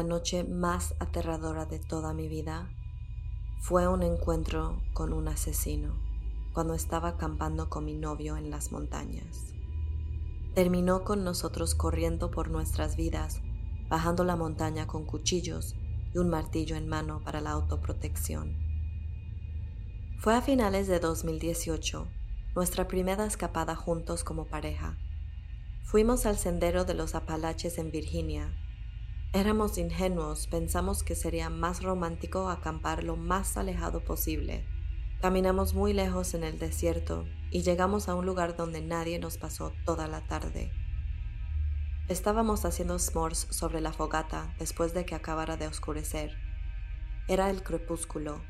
La 0.00 0.06
noche 0.06 0.44
más 0.44 0.94
aterradora 0.98 1.66
de 1.66 1.78
toda 1.78 2.14
mi 2.14 2.26
vida 2.26 2.70
fue 3.58 3.86
un 3.86 4.02
encuentro 4.02 4.80
con 4.94 5.12
un 5.12 5.28
asesino 5.28 5.92
cuando 6.54 6.72
estaba 6.72 7.10
acampando 7.10 7.68
con 7.68 7.84
mi 7.84 7.92
novio 7.92 8.38
en 8.38 8.50
las 8.50 8.72
montañas. 8.72 9.52
Terminó 10.54 11.04
con 11.04 11.22
nosotros 11.22 11.74
corriendo 11.74 12.30
por 12.30 12.48
nuestras 12.48 12.96
vidas, 12.96 13.42
bajando 13.90 14.24
la 14.24 14.36
montaña 14.36 14.86
con 14.86 15.04
cuchillos 15.04 15.76
y 16.14 16.16
un 16.16 16.30
martillo 16.30 16.76
en 16.76 16.88
mano 16.88 17.20
para 17.22 17.42
la 17.42 17.50
autoprotección. 17.50 18.56
Fue 20.18 20.34
a 20.34 20.40
finales 20.40 20.88
de 20.88 20.98
2018, 20.98 22.08
nuestra 22.54 22.88
primera 22.88 23.26
escapada 23.26 23.76
juntos 23.76 24.24
como 24.24 24.46
pareja. 24.46 24.96
Fuimos 25.84 26.24
al 26.24 26.38
sendero 26.38 26.86
de 26.86 26.94
los 26.94 27.14
Apalaches 27.14 27.76
en 27.76 27.90
Virginia 27.90 28.50
Éramos 29.32 29.78
ingenuos, 29.78 30.48
pensamos 30.48 31.04
que 31.04 31.14
sería 31.14 31.50
más 31.50 31.84
romántico 31.84 32.48
acampar 32.48 33.04
lo 33.04 33.14
más 33.14 33.56
alejado 33.56 34.02
posible. 34.02 34.66
Caminamos 35.20 35.72
muy 35.72 35.92
lejos 35.92 36.34
en 36.34 36.42
el 36.42 36.58
desierto 36.58 37.26
y 37.52 37.62
llegamos 37.62 38.08
a 38.08 38.16
un 38.16 38.26
lugar 38.26 38.56
donde 38.56 38.82
nadie 38.82 39.20
nos 39.20 39.38
pasó 39.38 39.72
toda 39.84 40.08
la 40.08 40.26
tarde. 40.26 40.72
Estábamos 42.08 42.64
haciendo 42.64 42.98
s'mores 42.98 43.46
sobre 43.50 43.80
la 43.80 43.92
fogata 43.92 44.52
después 44.58 44.94
de 44.94 45.04
que 45.04 45.14
acabara 45.14 45.56
de 45.56 45.68
oscurecer. 45.68 46.32
Era 47.28 47.50
el 47.50 47.62
crepúsculo. 47.62 48.42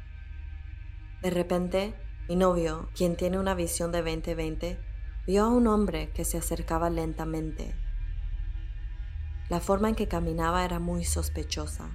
De 1.21 1.29
repente, 1.29 1.95
mi 2.27 2.37
novio, 2.37 2.89
quien 2.97 3.17
tiene 3.17 3.39
una 3.39 3.55
visión 3.55 3.93
de 3.93 3.99
2020, 3.99 4.79
vio 5.27 5.45
a 5.45 5.49
un 5.49 5.67
hombre 5.67 6.11
que 6.15 6.25
se 6.25 6.39
acercaba 6.39 6.89
lentamente 6.89 7.75
la 9.51 9.59
forma 9.59 9.89
en 9.89 9.97
que 9.97 10.07
caminaba 10.07 10.65
era 10.65 10.79
muy 10.79 11.05
sospechosa, 11.05 11.91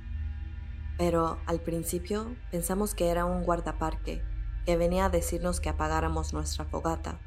pero 0.98 1.40
al 1.46 1.62
principio 1.62 2.36
pensamos 2.52 2.94
que 2.94 3.08
era 3.08 3.24
un 3.24 3.44
guardaparque 3.44 4.22
que 4.66 4.76
venía 4.76 5.06
a 5.06 5.10
decirnos 5.10 5.62
que 5.62 5.70
apagáramos 5.70 6.34
nuestra 6.34 6.66
fogata. 6.66 7.22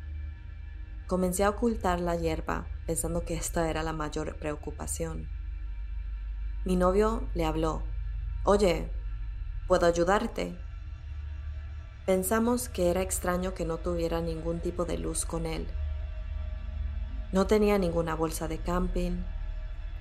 Comencé 1.06 1.44
a 1.44 1.48
ocultar 1.48 2.00
la 2.00 2.14
hierba 2.14 2.66
pensando 2.86 3.24
que 3.24 3.34
esta 3.34 3.70
era 3.70 3.82
la 3.82 3.94
mayor 3.94 4.36
preocupación. 4.36 5.30
Mi 6.66 6.76
novio 6.76 7.26
le 7.32 7.46
habló, 7.46 7.82
Oye, 8.44 8.92
¿puedo 9.66 9.86
ayudarte? 9.86 10.58
Pensamos 12.04 12.68
que 12.68 12.90
era 12.90 13.00
extraño 13.00 13.54
que 13.54 13.64
no 13.64 13.78
tuviera 13.78 14.20
ningún 14.20 14.60
tipo 14.60 14.84
de 14.84 14.98
luz 14.98 15.24
con 15.24 15.46
él. 15.46 15.66
No 17.32 17.46
tenía 17.46 17.78
ninguna 17.78 18.14
bolsa 18.14 18.46
de 18.46 18.58
camping, 18.58 19.22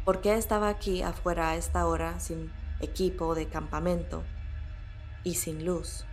¿Por 0.08 0.22
qué 0.22 0.36
estaba 0.36 0.70
aquí 0.70 1.02
afuera 1.02 1.50
a 1.50 1.56
esta 1.58 1.86
hora 1.86 2.18
sin 2.22 2.50
equipo 2.80 3.36
de 3.36 3.50
campamento 3.50 4.24
y 5.26 5.34
sin 5.34 5.66
luz? 5.66 6.06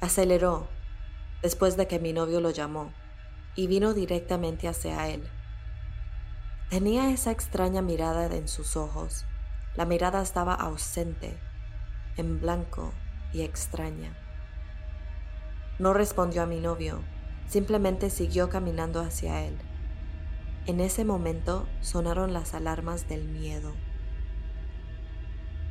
Aceleró 0.00 0.66
después 1.42 1.76
de 1.76 1.86
que 1.86 2.00
mi 2.00 2.12
novio 2.12 2.40
lo 2.40 2.50
llamó 2.50 2.92
y 3.54 3.68
vino 3.68 3.94
directamente 3.94 4.66
hacia 4.66 5.06
él. 5.06 5.30
Tenía 6.68 7.10
esa 7.10 7.30
extraña 7.30 7.82
mirada 7.82 8.26
en 8.34 8.48
sus 8.48 8.76
ojos. 8.76 9.26
La 9.76 9.84
mirada 9.84 10.20
estaba 10.20 10.52
ausente, 10.52 11.38
en 12.16 12.40
blanco 12.40 12.92
y 13.32 13.42
extraña. 13.42 14.18
No 15.78 15.92
respondió 15.92 16.42
a 16.42 16.46
mi 16.46 16.58
novio, 16.58 17.04
simplemente 17.46 18.10
siguió 18.10 18.50
caminando 18.50 19.00
hacia 19.00 19.44
él. 19.44 19.56
En 20.66 20.80
ese 20.80 21.04
momento 21.04 21.64
sonaron 21.80 22.32
las 22.32 22.52
alarmas 22.52 23.08
del 23.08 23.24
miedo. 23.24 23.72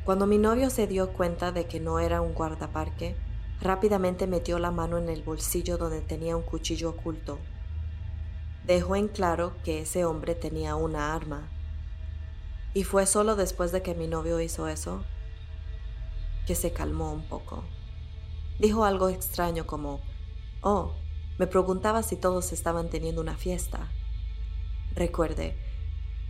Cuando 0.06 0.26
mi 0.26 0.38
novio 0.38 0.70
se 0.70 0.86
dio 0.86 1.12
cuenta 1.12 1.52
de 1.52 1.66
que 1.66 1.80
no 1.80 1.98
era 1.98 2.22
un 2.22 2.32
guardaparque, 2.32 3.14
rápidamente 3.60 4.26
metió 4.26 4.58
la 4.58 4.70
mano 4.70 4.96
en 4.96 5.10
el 5.10 5.22
bolsillo 5.22 5.76
donde 5.76 6.00
tenía 6.00 6.34
un 6.34 6.42
cuchillo 6.42 6.90
oculto. 6.90 7.38
Dejó 8.64 8.96
en 8.96 9.08
claro 9.08 9.52
que 9.64 9.82
ese 9.82 10.06
hombre 10.06 10.34
tenía 10.34 10.76
una 10.76 11.14
arma. 11.14 11.50
Y 12.72 12.84
fue 12.84 13.04
solo 13.04 13.36
después 13.36 13.72
de 13.72 13.82
que 13.82 13.94
mi 13.94 14.06
novio 14.06 14.40
hizo 14.40 14.66
eso 14.66 15.04
que 16.46 16.54
se 16.54 16.72
calmó 16.72 17.12
un 17.12 17.28
poco. 17.28 17.64
Dijo 18.58 18.86
algo 18.86 19.10
extraño 19.10 19.66
como, 19.66 20.00
oh, 20.62 20.94
me 21.36 21.46
preguntaba 21.46 22.02
si 22.02 22.16
todos 22.16 22.52
estaban 22.52 22.88
teniendo 22.88 23.20
una 23.20 23.36
fiesta. 23.36 23.90
Recuerde, 24.96 25.54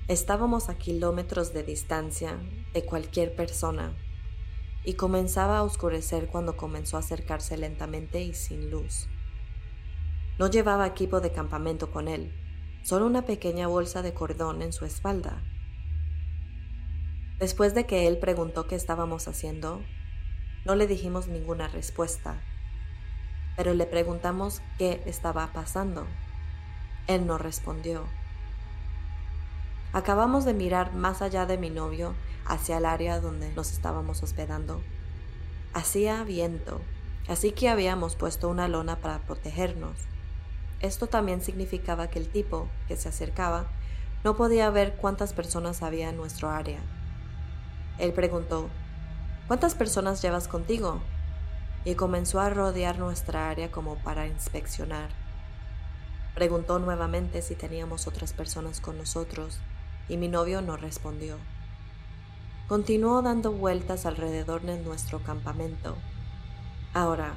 estábamos 0.08 0.68
a 0.68 0.76
kilómetros 0.76 1.52
de 1.52 1.62
distancia 1.62 2.36
de 2.74 2.84
cualquier 2.84 3.36
persona 3.36 3.94
y 4.82 4.94
comenzaba 4.94 5.58
a 5.58 5.62
oscurecer 5.62 6.26
cuando 6.26 6.56
comenzó 6.56 6.96
a 6.96 7.00
acercarse 7.00 7.56
lentamente 7.56 8.22
y 8.22 8.34
sin 8.34 8.68
luz. 8.72 9.06
No 10.40 10.50
llevaba 10.50 10.88
equipo 10.88 11.20
de 11.20 11.30
campamento 11.30 11.92
con 11.92 12.08
él, 12.08 12.32
solo 12.82 13.06
una 13.06 13.22
pequeña 13.22 13.68
bolsa 13.68 14.02
de 14.02 14.14
cordón 14.14 14.60
en 14.62 14.72
su 14.72 14.84
espalda. 14.84 15.44
Después 17.38 17.72
de 17.72 17.86
que 17.86 18.08
él 18.08 18.18
preguntó 18.18 18.66
qué 18.66 18.74
estábamos 18.74 19.28
haciendo, 19.28 19.80
no 20.64 20.74
le 20.74 20.88
dijimos 20.88 21.28
ninguna 21.28 21.68
respuesta, 21.68 22.42
pero 23.56 23.74
le 23.74 23.86
preguntamos 23.86 24.60
qué 24.76 25.04
estaba 25.06 25.52
pasando. 25.52 26.04
Él 27.06 27.28
no 27.28 27.38
respondió. 27.38 28.08
Acabamos 29.96 30.44
de 30.44 30.52
mirar 30.52 30.92
más 30.92 31.22
allá 31.22 31.46
de 31.46 31.56
mi 31.56 31.70
novio 31.70 32.14
hacia 32.44 32.76
el 32.76 32.84
área 32.84 33.18
donde 33.18 33.50
nos 33.54 33.72
estábamos 33.72 34.22
hospedando. 34.22 34.82
Hacía 35.72 36.22
viento, 36.22 36.82
así 37.28 37.52
que 37.52 37.70
habíamos 37.70 38.14
puesto 38.14 38.50
una 38.50 38.68
lona 38.68 38.96
para 38.96 39.20
protegernos. 39.20 39.96
Esto 40.80 41.06
también 41.06 41.40
significaba 41.40 42.08
que 42.08 42.18
el 42.18 42.28
tipo 42.28 42.68
que 42.88 42.96
se 42.98 43.08
acercaba 43.08 43.68
no 44.22 44.36
podía 44.36 44.68
ver 44.68 44.96
cuántas 44.96 45.32
personas 45.32 45.82
había 45.82 46.10
en 46.10 46.18
nuestro 46.18 46.50
área. 46.50 46.80
Él 47.98 48.12
preguntó, 48.12 48.68
¿cuántas 49.46 49.74
personas 49.74 50.20
llevas 50.20 50.46
contigo? 50.46 51.00
Y 51.86 51.94
comenzó 51.94 52.40
a 52.40 52.50
rodear 52.50 52.98
nuestra 52.98 53.48
área 53.48 53.70
como 53.70 53.96
para 53.96 54.26
inspeccionar. 54.26 55.08
Preguntó 56.34 56.78
nuevamente 56.80 57.40
si 57.40 57.54
teníamos 57.54 58.06
otras 58.06 58.34
personas 58.34 58.82
con 58.82 58.98
nosotros 58.98 59.58
y 60.08 60.16
mi 60.16 60.28
novio 60.28 60.62
no 60.62 60.76
respondió. 60.76 61.36
Continuó 62.68 63.22
dando 63.22 63.52
vueltas 63.52 64.06
alrededor 64.06 64.62
de 64.62 64.78
nuestro 64.80 65.20
campamento. 65.20 65.96
Ahora, 66.94 67.34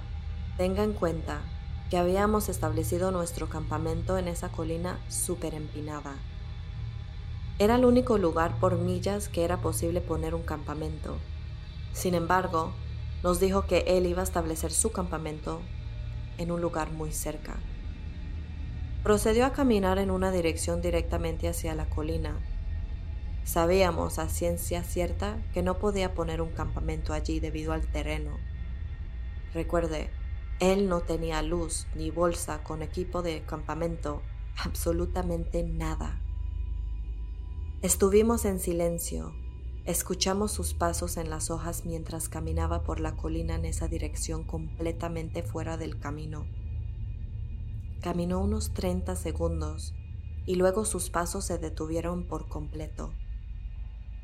tenga 0.57 0.83
en 0.83 0.93
cuenta 0.93 1.41
que 1.89 1.97
habíamos 1.97 2.49
establecido 2.49 3.11
nuestro 3.11 3.49
campamento 3.49 4.17
en 4.17 4.27
esa 4.27 4.49
colina 4.49 4.99
súper 5.07 5.53
empinada. 5.53 6.15
Era 7.57 7.75
el 7.75 7.85
único 7.85 8.17
lugar 8.17 8.59
por 8.59 8.77
millas 8.77 9.27
que 9.27 9.43
era 9.43 9.57
posible 9.57 9.99
poner 10.01 10.33
un 10.33 10.43
campamento. 10.43 11.17
Sin 11.93 12.13
embargo, 12.13 12.73
nos 13.23 13.39
dijo 13.39 13.65
que 13.65 13.83
él 13.87 14.05
iba 14.05 14.21
a 14.21 14.23
establecer 14.23 14.71
su 14.71 14.91
campamento 14.91 15.61
en 16.37 16.51
un 16.51 16.61
lugar 16.61 16.91
muy 16.91 17.11
cerca. 17.11 17.57
Procedió 19.03 19.45
a 19.45 19.53
caminar 19.53 19.97
en 19.97 20.09
una 20.09 20.31
dirección 20.31 20.81
directamente 20.81 21.49
hacia 21.49 21.75
la 21.75 21.89
colina. 21.89 22.39
Sabíamos 23.43 24.19
a 24.19 24.29
ciencia 24.29 24.83
cierta 24.83 25.43
que 25.53 25.63
no 25.63 25.79
podía 25.79 26.13
poner 26.13 26.41
un 26.41 26.51
campamento 26.51 27.13
allí 27.13 27.39
debido 27.39 27.73
al 27.73 27.87
terreno. 27.87 28.37
Recuerde, 29.53 30.09
él 30.59 30.89
no 30.89 31.01
tenía 31.01 31.41
luz 31.41 31.87
ni 31.95 32.11
bolsa 32.11 32.63
con 32.63 32.81
equipo 32.81 33.21
de 33.21 33.43
campamento, 33.45 34.21
absolutamente 34.57 35.63
nada. 35.63 36.21
Estuvimos 37.81 38.43
en 38.43 38.59
silencio, 38.59 39.33
escuchamos 39.85 40.51
sus 40.51 40.73
pasos 40.73 41.15
en 41.15 41.29
las 41.29 41.49
hojas 41.49 41.85
mientras 41.85 42.27
caminaba 42.27 42.83
por 42.83 42.99
la 42.99 43.15
colina 43.15 43.55
en 43.55 43.63
esa 43.63 43.87
dirección 43.87 44.43
completamente 44.43 45.43
fuera 45.43 45.77
del 45.77 45.97
camino. 45.97 46.45
Caminó 48.01 48.41
unos 48.41 48.73
30 48.73 49.15
segundos 49.15 49.95
y 50.45 50.55
luego 50.55 50.83
sus 50.83 51.09
pasos 51.09 51.45
se 51.45 51.57
detuvieron 51.57 52.27
por 52.27 52.49
completo. 52.49 53.13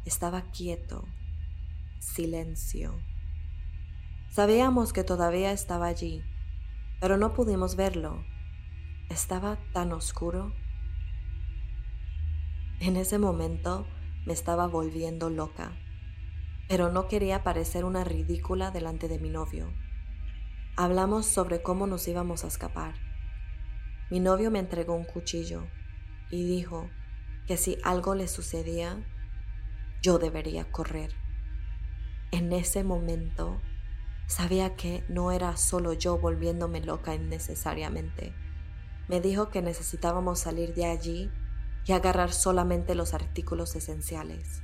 Estaba 0.06 0.44
quieto, 0.52 1.04
silencio. 1.98 2.94
Sabíamos 4.30 4.94
que 4.94 5.04
todavía 5.04 5.52
estaba 5.52 5.88
allí, 5.88 6.22
pero 7.02 7.18
no 7.18 7.34
pudimos 7.34 7.76
verlo. 7.76 8.24
Estaba 9.10 9.58
tan 9.74 9.92
oscuro. 9.94 10.54
En 12.80 12.98
ese 12.98 13.18
momento 13.18 13.88
me 14.28 14.34
estaba 14.34 14.68
volviendo 14.68 15.32
loca, 15.32 15.76
pero 16.70 16.92
no 16.92 17.08
quería 17.08 17.44
parecer 17.44 17.84
una 17.84 18.04
ridícula 18.04 18.70
delante 18.70 19.08
de 19.08 19.18
mi 19.18 19.32
novio. 19.32 19.74
Hablamos 20.76 21.26
sobre 21.26 21.64
cómo 21.64 21.88
nos 21.88 22.08
íbamos 22.08 22.44
a 22.44 22.48
escapar. 22.48 22.94
Mi 24.12 24.20
novio 24.20 24.52
me 24.52 24.60
entregó 24.60 24.94
un 24.94 25.06
cuchillo 25.06 25.66
y 26.30 26.46
dijo 26.46 26.92
que 27.48 27.58
si 27.58 27.80
algo 27.84 28.14
le 28.14 28.28
sucedía, 28.28 29.04
yo 30.02 30.20
debería 30.20 30.72
correr. 30.72 31.12
En 32.32 32.54
ese 32.54 32.84
momento 32.84 33.60
Sabía 34.28 34.76
que 34.76 35.04
no 35.08 35.32
era 35.32 35.56
solo 35.56 35.94
yo 35.94 36.18
volviéndome 36.18 36.82
loca 36.82 37.14
innecesariamente. 37.14 38.34
Me 39.08 39.22
dijo 39.22 39.50
que 39.50 39.62
necesitábamos 39.62 40.40
salir 40.40 40.74
de 40.74 40.86
allí 40.86 41.32
y 41.86 41.92
agarrar 41.92 42.34
solamente 42.34 42.96
los 42.96 43.14
artículos 43.14 43.76
esenciales. 43.76 44.64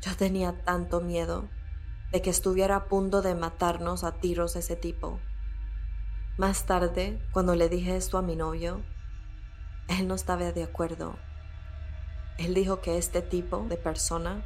Yo 0.00 0.16
tenía 0.16 0.64
tanto 0.64 1.02
miedo 1.02 1.50
de 2.10 2.22
que 2.22 2.30
estuviera 2.30 2.76
a 2.76 2.84
punto 2.86 3.20
de 3.20 3.34
matarnos 3.34 4.02
a 4.02 4.12
tiros 4.12 4.56
ese 4.56 4.76
tipo. 4.76 5.20
Más 6.38 6.64
tarde, 6.64 7.20
cuando 7.32 7.54
le 7.54 7.68
dije 7.68 7.96
esto 7.96 8.16
a 8.16 8.22
mi 8.22 8.34
novio, 8.34 8.82
él 9.88 10.08
no 10.08 10.14
estaba 10.14 10.52
de 10.52 10.62
acuerdo. 10.62 11.18
Él 12.38 12.54
dijo 12.54 12.80
que 12.80 12.96
este 12.96 13.20
tipo 13.20 13.66
de 13.68 13.76
persona 13.76 14.42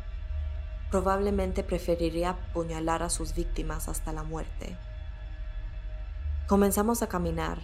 probablemente 0.91 1.63
preferiría 1.63 2.31
apuñalar 2.31 3.03
a 3.03 3.11
sus 3.11 3.35
víctimas 3.35 3.89
hasta 3.89 4.13
la 4.13 4.23
muerte. 4.23 4.77
Comenzamos 6.47 7.03
a 7.03 7.09
caminar, 7.09 7.59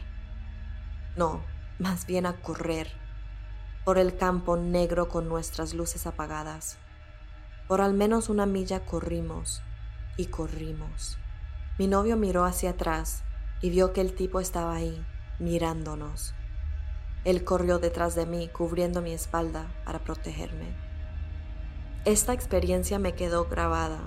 no, 1.17 1.43
más 1.79 2.07
bien 2.07 2.25
a 2.27 2.41
correr, 2.41 2.89
por 3.85 3.99
el 3.99 4.17
campo 4.17 4.57
negro 4.57 5.09
con 5.09 5.29
nuestras 5.29 5.75
luces 5.75 6.07
apagadas. 6.07 6.79
Por 7.69 7.81
al 7.81 7.95
menos 7.95 8.29
una 8.29 8.47
milla 8.47 8.85
corrimos 8.85 9.63
y 10.17 10.27
corrimos. 10.27 11.19
Mi 11.79 11.89
novio 11.89 12.17
miró 12.17 12.45
hacia 12.45 12.71
atrás 12.71 13.23
y 13.61 13.71
vio 13.71 13.93
que 13.93 14.01
el 14.01 14.15
tipo 14.15 14.41
estaba 14.41 14.75
ahí, 14.75 15.05
mirándonos. 15.39 16.35
Él 17.25 17.43
corrió 17.43 17.81
detrás 17.81 18.15
de 18.15 18.25
mí, 18.25 18.49
cubriendo 18.49 19.03
mi 19.03 19.13
espalda 19.13 19.67
para 19.85 19.99
protegerme. 19.99 20.86
Esta 22.07 22.33
experiencia 22.33 23.01
me 23.01 23.17
quedó 23.17 23.47
grabada. 23.47 23.99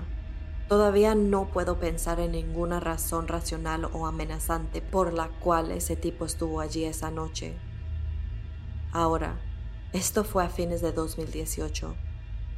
Todavía 0.70 1.14
no 1.14 1.50
puedo 1.50 1.78
pensar 1.78 2.18
en 2.18 2.32
ninguna 2.32 2.80
razón 2.80 3.28
racional 3.28 3.90
o 3.92 4.06
amenazante 4.06 4.80
por 4.80 5.12
la 5.12 5.28
cual 5.28 5.70
ese 5.70 5.96
tipo 5.96 6.24
estuvo 6.24 6.60
allí 6.60 6.86
esa 6.86 7.10
noche. 7.10 7.52
Ahora, 8.90 9.38
esto 9.92 10.24
fue 10.24 10.42
a 10.42 10.48
fines 10.48 10.80
de 10.80 10.92
2018, 10.92 11.94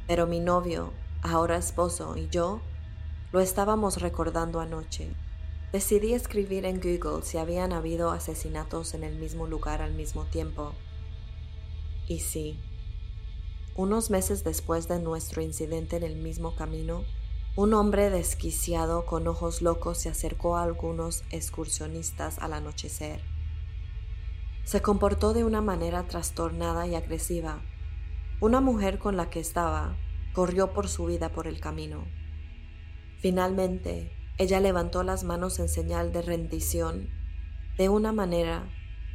pero 0.07 0.27
mi 0.27 0.39
novio, 0.39 0.93
ahora 1.21 1.57
esposo, 1.57 2.15
y 2.15 2.29
yo 2.29 2.61
lo 3.33 3.41
estábamos 3.41 4.01
recordando 4.01 4.61
anoche. 4.61 5.13
Decidí 5.73 6.13
escribir 6.13 6.63
en 6.63 6.79
Google 6.79 7.21
si 7.21 7.37
habían 7.37 7.73
habido 7.73 8.11
asesinatos 8.11 8.93
en 8.93 9.03
el 9.03 9.17
mismo 9.17 9.45
lugar 9.45 9.81
al 9.81 9.93
mismo 9.93 10.23
tiempo. 10.23 10.71
Y 12.07 12.19
sí, 12.19 12.61
unos 13.75 14.09
meses 14.09 14.43
después 14.43 14.87
de 14.87 14.99
nuestro 14.99 15.41
incidente 15.41 15.97
en 15.97 16.03
el 16.03 16.15
mismo 16.15 16.55
camino, 16.55 17.03
un 17.55 17.73
hombre 17.73 18.09
desquiciado 18.09 19.05
con 19.05 19.27
ojos 19.27 19.61
locos 19.61 19.97
se 19.97 20.09
acercó 20.09 20.57
a 20.57 20.63
algunos 20.63 21.23
excursionistas 21.31 22.39
al 22.39 22.53
anochecer. 22.53 23.21
Se 24.63 24.81
comportó 24.81 25.33
de 25.33 25.43
una 25.43 25.61
manera 25.61 26.03
trastornada 26.03 26.87
y 26.87 26.95
agresiva. 26.95 27.61
Una 28.39 28.61
mujer 28.61 28.97
con 28.97 29.17
la 29.17 29.29
que 29.29 29.39
estaba 29.39 29.95
corrió 30.33 30.73
por 30.73 30.87
su 30.87 31.05
vida 31.05 31.29
por 31.29 31.47
el 31.47 31.59
camino. 31.59 32.05
Finalmente, 33.19 34.11
ella 34.37 34.59
levantó 34.59 35.03
las 35.03 35.23
manos 35.23 35.59
en 35.59 35.69
señal 35.69 36.11
de 36.11 36.21
rendición. 36.21 37.09
De 37.77 37.89
una 37.89 38.11
manera, 38.11 38.67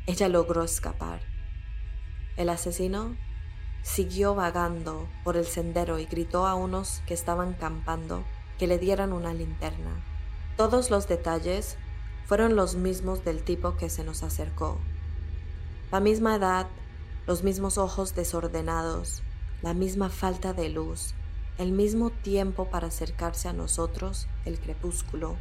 ella 0.07 0.29
logró 0.29 0.63
escapar. 0.63 1.21
El 2.37 2.51
asesino 2.51 3.17
siguió 3.83 4.35
vagando 4.35 5.09
por 5.25 5.37
el 5.37 5.47
sendero 5.47 5.99
y 5.99 6.07
gritó 6.07 6.47
a 6.47 6.55
unos 6.55 7.03
que 7.07 7.15
estaban 7.15 7.55
campando 7.55 8.25
que 8.59 8.67
le 8.67 8.79
dieran 8.79 9.13
una 9.13 9.33
linterna. 9.33 10.03
Todos 10.57 10.91
los 10.91 11.09
detalles 11.09 11.77
fueron 12.27 12.57
los 12.57 12.75
mismos 12.75 13.25
del 13.25 13.43
tipo 13.43 13.77
que 13.77 13.89
se 13.89 14.05
nos 14.05 14.23
acercó. 14.23 14.79
La 15.91 16.01
misma 16.01 16.35
edad, 16.37 16.67
los 17.27 17.45
mismos 17.45 17.79
ojos 17.79 18.15
desordenados, 18.15 19.23
la 19.63 19.73
misma 19.75 20.11
falta 20.11 20.53
de 20.53 20.69
luz, 20.69 21.15
el 21.57 21.73
mismo 21.73 22.11
tiempo 22.11 22.67
para 22.67 22.89
acercarse 22.89 23.49
a 23.49 23.53
nosotros, 23.53 24.29
el 24.45 24.59
crepúsculo, 24.61 25.37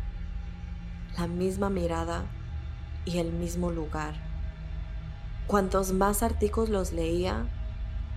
la 1.18 1.28
misma 1.28 1.70
mirada 1.70 2.26
y 3.06 3.18
el 3.18 3.32
mismo 3.32 3.72
lugar. 3.72 4.16
Cuantos 5.48 5.94
más 5.94 6.24
artículos 6.24 6.70
los 6.70 6.94
leía, 6.94 7.48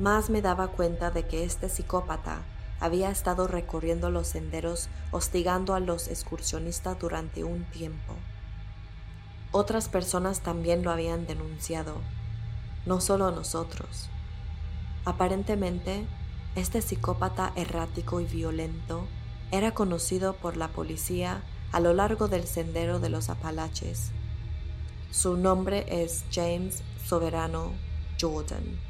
más 0.00 0.30
me 0.30 0.42
daba 0.42 0.68
cuenta 0.68 1.10
de 1.10 1.26
que 1.26 1.44
este 1.44 1.68
psicópata 1.68 2.42
había 2.80 3.10
estado 3.10 3.46
recorriendo 3.46 4.10
los 4.10 4.28
senderos 4.28 4.88
hostigando 5.12 5.74
a 5.74 5.80
los 5.80 6.08
excursionistas 6.08 6.98
durante 6.98 7.44
un 7.44 7.64
tiempo. 7.64 8.14
Otras 9.52 9.88
personas 9.88 10.40
también 10.40 10.82
lo 10.82 10.90
habían 10.90 11.26
denunciado, 11.26 11.96
no 12.86 13.00
solo 13.00 13.30
nosotros. 13.30 14.08
Aparentemente, 15.04 16.06
este 16.56 16.80
psicópata 16.80 17.52
errático 17.54 18.20
y 18.20 18.24
violento 18.24 19.06
era 19.50 19.72
conocido 19.72 20.34
por 20.34 20.56
la 20.56 20.68
policía 20.68 21.42
a 21.72 21.80
lo 21.80 21.92
largo 21.92 22.28
del 22.28 22.46
sendero 22.46 23.00
de 23.00 23.10
los 23.10 23.28
Apalaches. 23.28 24.12
Su 25.10 25.36
nombre 25.36 25.84
es 25.88 26.24
James 26.32 26.82
Soberano 27.04 27.72
Jordan. 28.20 28.89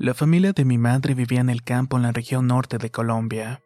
La 0.00 0.14
familia 0.14 0.54
de 0.54 0.64
mi 0.64 0.78
madre 0.78 1.12
vivía 1.12 1.40
en 1.40 1.50
el 1.50 1.62
campo 1.62 1.98
en 1.98 2.04
la 2.04 2.10
región 2.10 2.46
norte 2.46 2.78
de 2.78 2.90
Colombia. 2.90 3.62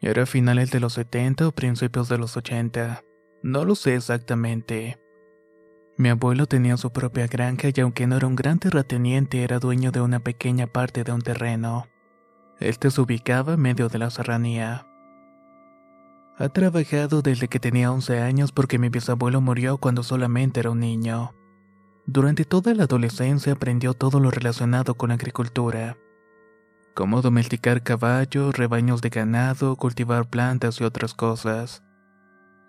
Era 0.00 0.26
finales 0.26 0.72
de 0.72 0.80
los 0.80 0.94
70 0.94 1.46
o 1.46 1.52
principios 1.52 2.08
de 2.08 2.18
los 2.18 2.36
80. 2.36 3.04
No 3.44 3.64
lo 3.64 3.76
sé 3.76 3.94
exactamente. 3.94 4.98
Mi 5.96 6.08
abuelo 6.08 6.46
tenía 6.46 6.76
su 6.76 6.90
propia 6.90 7.28
granja 7.28 7.68
y 7.72 7.80
aunque 7.80 8.08
no 8.08 8.16
era 8.16 8.26
un 8.26 8.34
gran 8.34 8.58
terrateniente, 8.58 9.44
era 9.44 9.60
dueño 9.60 9.92
de 9.92 10.00
una 10.00 10.18
pequeña 10.18 10.66
parte 10.66 11.04
de 11.04 11.12
un 11.12 11.22
terreno. 11.22 11.86
Este 12.58 12.90
se 12.90 13.00
ubicaba 13.00 13.54
en 13.54 13.60
medio 13.60 13.88
de 13.88 13.98
la 13.98 14.10
serranía. 14.10 14.88
Ha 16.36 16.48
trabajado 16.48 17.22
desde 17.22 17.46
que 17.46 17.60
tenía 17.60 17.92
11 17.92 18.22
años 18.22 18.50
porque 18.50 18.80
mi 18.80 18.88
bisabuelo 18.88 19.40
murió 19.40 19.78
cuando 19.78 20.02
solamente 20.02 20.58
era 20.58 20.72
un 20.72 20.80
niño. 20.80 21.32
Durante 22.10 22.46
toda 22.46 22.72
la 22.72 22.84
adolescencia 22.84 23.52
aprendió 23.52 23.92
todo 23.92 24.18
lo 24.18 24.30
relacionado 24.30 24.94
con 24.94 25.10
la 25.10 25.16
agricultura. 25.16 25.98
Cómo 26.94 27.20
domesticar 27.20 27.82
caballos, 27.82 28.56
rebaños 28.56 29.02
de 29.02 29.10
ganado, 29.10 29.76
cultivar 29.76 30.26
plantas 30.26 30.80
y 30.80 30.84
otras 30.84 31.12
cosas. 31.12 31.82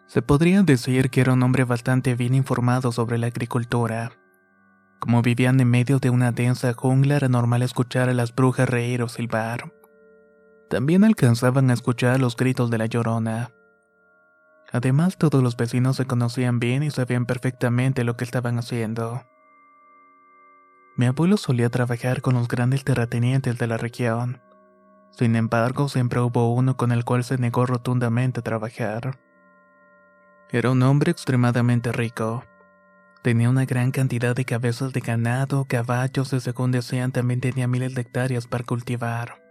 Se 0.08 0.22
podría 0.22 0.62
decir 0.64 1.10
que 1.10 1.22
era 1.22 1.32
un 1.32 1.42
hombre 1.42 1.64
bastante 1.64 2.16
bien 2.16 2.36
informado 2.36 2.92
sobre 2.92 3.18
la 3.18 3.28
agricultura. 3.28 4.12
Como 5.00 5.22
vivían 5.22 5.58
en 5.62 5.70
medio 5.70 6.00
de 6.00 6.10
una 6.10 6.34
densa 6.34 6.74
jungla, 6.74 7.16
era 7.16 7.30
normal 7.30 7.62
escuchar 7.62 8.10
a 8.10 8.14
las 8.14 8.36
brujas 8.36 8.68
reír 8.68 9.02
o 9.04 9.08
silbar. 9.08 9.74
También 10.70 11.06
alcanzaban 11.06 11.70
a 11.70 11.76
escuchar 11.76 12.20
los 12.20 12.36
gritos 12.36 12.70
de 12.70 12.78
la 12.78 12.88
llorona. 12.88 13.54
Además, 14.72 15.18
todos 15.18 15.42
los 15.42 15.58
vecinos 15.58 15.96
se 15.96 16.06
conocían 16.06 16.60
bien 16.60 16.84
y 16.84 16.92
sabían 16.92 17.26
perfectamente 17.26 18.04
lo 18.04 18.16
que 18.18 18.24
estaban 18.24 18.60
haciendo. 18.60 19.24
Mi 20.96 21.06
abuelo 21.06 21.38
solía 21.38 21.70
trabajar 21.70 22.22
con 22.22 22.36
los 22.36 22.48
grandes 22.48 22.84
terratenientes 22.84 23.58
de 23.58 23.68
la 23.68 23.78
región. 23.78 24.42
Sin 25.12 25.36
embargo, 25.36 25.90
siempre 25.90 26.20
hubo 26.20 26.54
uno 26.54 26.78
con 26.78 26.92
el 26.92 27.04
cual 27.04 27.24
se 27.24 27.38
negó 27.38 27.66
rotundamente 27.66 28.42
a 28.42 28.44
trabajar. 28.44 29.20
Era 30.52 30.72
un 30.72 30.84
hombre 30.84 31.12
extremadamente 31.12 31.92
rico. 31.92 32.44
Tenía 33.22 33.50
una 33.50 33.66
gran 33.66 33.92
cantidad 33.92 34.36
de 34.36 34.46
cabezas 34.46 34.94
de 34.94 35.02
ganado, 35.02 35.66
caballos 35.66 36.32
y 36.34 36.40
según 36.40 36.72
decían 36.72 37.12
también 37.12 37.42
tenía 37.42 37.68
miles 37.68 37.96
de 37.96 38.02
hectáreas 38.02 38.48
para 38.48 38.64
cultivar. 38.64 39.49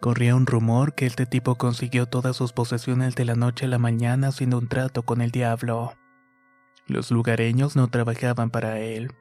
Corría 0.00 0.36
un 0.36 0.46
rumor 0.46 0.94
que 0.94 1.06
este 1.06 1.26
tipo 1.26 1.56
consiguió 1.56 2.06
todas 2.06 2.36
sus 2.36 2.52
posesiones 2.52 3.14
de 3.14 3.24
la 3.24 3.34
noche 3.34 3.64
a 3.64 3.68
la 3.68 3.78
mañana 3.78 4.28
haciendo 4.28 4.58
un 4.58 4.68
trato 4.68 5.02
con 5.02 5.20
el 5.20 5.30
diablo. 5.30 5.94
Los 6.86 7.10
lugareños 7.10 7.76
no 7.76 7.88
trabajaban 7.88 8.50
para 8.50 8.78
él. 8.78 9.12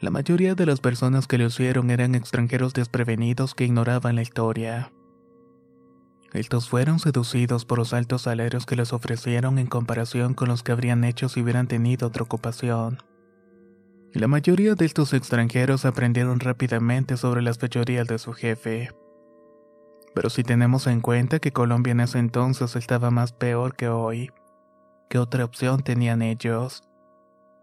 La 0.00 0.10
mayoría 0.10 0.54
de 0.54 0.66
las 0.66 0.80
personas 0.80 1.26
que 1.26 1.38
lo 1.38 1.46
hicieron 1.46 1.90
eran 1.90 2.14
extranjeros 2.14 2.72
desprevenidos 2.72 3.54
que 3.54 3.64
ignoraban 3.64 4.14
la 4.14 4.22
historia. 4.22 4.92
Estos 6.32 6.68
fueron 6.68 6.98
seducidos 6.98 7.64
por 7.64 7.78
los 7.78 7.94
altos 7.94 8.22
salarios 8.22 8.66
que 8.66 8.76
les 8.76 8.92
ofrecieron 8.92 9.58
en 9.58 9.66
comparación 9.66 10.34
con 10.34 10.48
los 10.48 10.62
que 10.62 10.72
habrían 10.72 11.02
hecho 11.04 11.28
si 11.28 11.40
hubieran 11.40 11.66
tenido 11.66 12.08
otra 12.08 12.22
ocupación. 12.22 12.98
La 14.12 14.28
mayoría 14.28 14.74
de 14.74 14.84
estos 14.84 15.14
extranjeros 15.14 15.84
aprendieron 15.84 16.38
rápidamente 16.38 17.16
sobre 17.16 17.42
las 17.42 17.58
fechorías 17.58 18.06
de 18.06 18.18
su 18.18 18.34
jefe. 18.34 18.90
Pero 20.18 20.30
si 20.30 20.42
tenemos 20.42 20.88
en 20.88 21.00
cuenta 21.00 21.38
que 21.38 21.52
Colombia 21.52 21.92
en 21.92 22.00
ese 22.00 22.18
entonces 22.18 22.74
estaba 22.74 23.12
más 23.12 23.30
peor 23.30 23.76
que 23.76 23.88
hoy, 23.88 24.32
¿qué 25.08 25.16
otra 25.16 25.44
opción 25.44 25.84
tenían 25.84 26.22
ellos? 26.22 26.82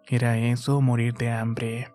Era 0.08 0.38
eso 0.38 0.78
o 0.78 0.82
morir 0.82 1.16
de 1.16 1.32
hambre. 1.32 1.94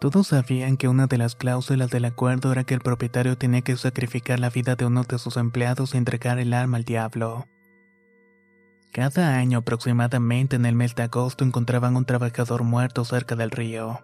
Todos 0.00 0.28
sabían 0.28 0.78
que 0.78 0.88
una 0.88 1.06
de 1.06 1.18
las 1.18 1.34
cláusulas 1.34 1.90
del 1.90 2.06
acuerdo 2.06 2.50
era 2.50 2.64
que 2.64 2.72
el 2.72 2.80
propietario 2.80 3.36
tenía 3.36 3.60
que 3.60 3.76
sacrificar 3.76 4.40
la 4.40 4.48
vida 4.48 4.74
de 4.74 4.86
uno 4.86 5.02
de 5.02 5.18
sus 5.18 5.36
empleados 5.36 5.92
y 5.92 5.98
entregar 5.98 6.38
el 6.38 6.54
alma 6.54 6.78
al 6.78 6.84
diablo. 6.84 7.44
Cada 8.90 9.36
año 9.36 9.58
aproximadamente 9.58 10.56
en 10.56 10.64
el 10.64 10.74
mes 10.74 10.94
de 10.94 11.02
agosto 11.02 11.44
encontraban 11.44 11.94
un 11.94 12.06
trabajador 12.06 12.62
muerto 12.62 13.04
cerca 13.04 13.36
del 13.36 13.50
río. 13.50 14.00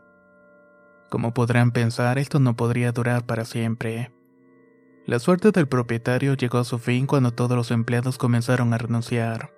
Como 1.10 1.34
podrán 1.34 1.72
pensar, 1.72 2.18
esto 2.18 2.38
no 2.38 2.56
podría 2.56 2.92
durar 2.92 3.26
para 3.26 3.44
siempre. 3.44 4.12
La 5.06 5.18
suerte 5.18 5.50
del 5.50 5.66
propietario 5.66 6.34
llegó 6.34 6.58
a 6.58 6.64
su 6.64 6.78
fin 6.78 7.06
cuando 7.06 7.32
todos 7.32 7.56
los 7.56 7.72
empleados 7.72 8.16
comenzaron 8.16 8.72
a 8.72 8.78
renunciar. 8.78 9.52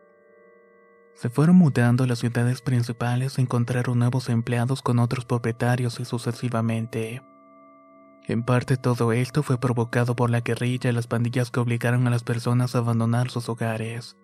Se 1.14 1.28
fueron 1.28 1.56
mudando 1.56 2.04
a 2.04 2.06
las 2.06 2.20
ciudades 2.20 2.62
principales 2.62 3.38
y 3.38 3.42
encontraron 3.42 3.98
nuevos 3.98 4.30
empleados 4.30 4.80
con 4.80 4.98
otros 4.98 5.26
propietarios 5.26 6.00
y 6.00 6.06
sucesivamente. 6.06 7.22
En 8.26 8.44
parte 8.44 8.78
todo 8.78 9.12
esto 9.12 9.42
fue 9.42 9.58
provocado 9.58 10.16
por 10.16 10.30
la 10.30 10.40
guerrilla 10.40 10.88
y 10.88 10.92
las 10.94 11.06
pandillas 11.06 11.50
que 11.50 11.60
obligaron 11.60 12.06
a 12.06 12.10
las 12.10 12.22
personas 12.22 12.74
a 12.74 12.78
abandonar 12.78 13.30
sus 13.30 13.48
hogares. 13.50 14.16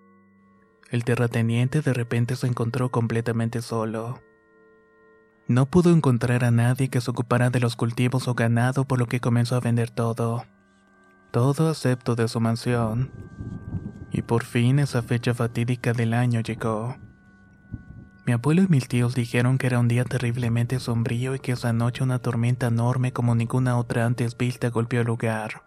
El 0.91 1.05
terrateniente 1.05 1.83
de 1.83 1.93
repente 1.93 2.37
se 2.37 2.47
encontró 2.47 2.91
completamente 2.91 3.61
solo. 3.61 4.19
No 5.48 5.64
pudo 5.64 5.92
encontrar 5.92 6.44
a 6.44 6.50
nadie 6.50 6.90
que 6.90 7.00
se 7.00 7.11
ocupara 7.11 7.48
de 7.48 7.58
los 7.58 7.74
cultivos 7.74 8.28
o 8.28 8.34
ganado 8.34 8.84
por 8.84 8.98
lo 8.98 9.06
que 9.06 9.18
comenzó 9.18 9.56
a 9.56 9.61
vender 9.61 9.88
todo. 9.88 10.44
Todo 11.30 11.70
excepto 11.70 12.14
de 12.14 12.28
su 12.28 12.38
mansión. 12.38 13.11
Y 14.12 14.20
por 14.20 14.44
fin 14.44 14.78
esa 14.78 15.00
fecha 15.00 15.32
fatídica 15.32 15.94
del 15.94 16.12
año 16.12 16.40
llegó. 16.40 16.98
Mi 18.26 18.34
abuelo 18.34 18.62
y 18.62 18.68
mis 18.68 18.88
tíos 18.88 19.14
dijeron 19.14 19.56
que 19.56 19.68
era 19.68 19.78
un 19.78 19.88
día 19.88 20.04
terriblemente 20.04 20.78
sombrío 20.80 21.34
y 21.34 21.38
que 21.38 21.52
esa 21.52 21.72
noche 21.72 22.04
una 22.04 22.18
tormenta 22.18 22.66
enorme 22.66 23.14
como 23.14 23.34
ninguna 23.34 23.78
otra 23.78 24.04
antes 24.04 24.37
vista 24.37 24.68
golpeó 24.68 25.00
el 25.00 25.06
lugar. 25.06 25.62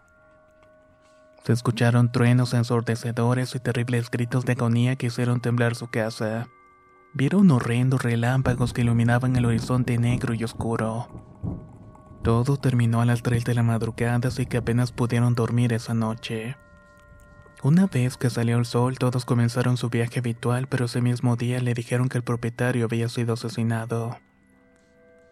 Se 1.42 1.52
escucharon 1.52 2.12
truenos 2.12 2.54
ensordecedores 2.54 3.56
y 3.56 3.58
terribles 3.58 4.12
gritos 4.12 4.44
de 4.44 4.52
agonía 4.52 4.94
que 4.94 5.08
hicieron 5.08 5.40
temblar 5.40 5.74
su 5.74 5.88
casa. 5.88 6.46
Vieron 7.14 7.50
horrendos 7.50 8.02
relámpagos 8.02 8.72
que 8.72 8.80
iluminaban 8.80 9.36
el 9.36 9.44
horizonte 9.44 9.98
negro 9.98 10.32
y 10.32 10.44
oscuro. 10.44 11.08
Todo 12.22 12.56
terminó 12.56 13.02
a 13.02 13.04
las 13.04 13.22
3 13.22 13.44
de 13.44 13.54
la 13.54 13.62
madrugada, 13.62 14.28
así 14.28 14.46
que 14.46 14.56
apenas 14.56 14.92
pudieron 14.92 15.34
dormir 15.34 15.74
esa 15.74 15.92
noche. 15.92 16.56
Una 17.62 17.86
vez 17.86 18.16
que 18.16 18.30
salió 18.30 18.56
el 18.56 18.64
sol, 18.64 18.96
todos 18.98 19.26
comenzaron 19.26 19.76
su 19.76 19.90
viaje 19.90 20.20
habitual, 20.20 20.68
pero 20.68 20.86
ese 20.86 21.02
mismo 21.02 21.36
día 21.36 21.60
le 21.60 21.74
dijeron 21.74 22.08
que 22.08 22.16
el 22.16 22.24
propietario 22.24 22.86
había 22.86 23.10
sido 23.10 23.34
asesinado. 23.34 24.16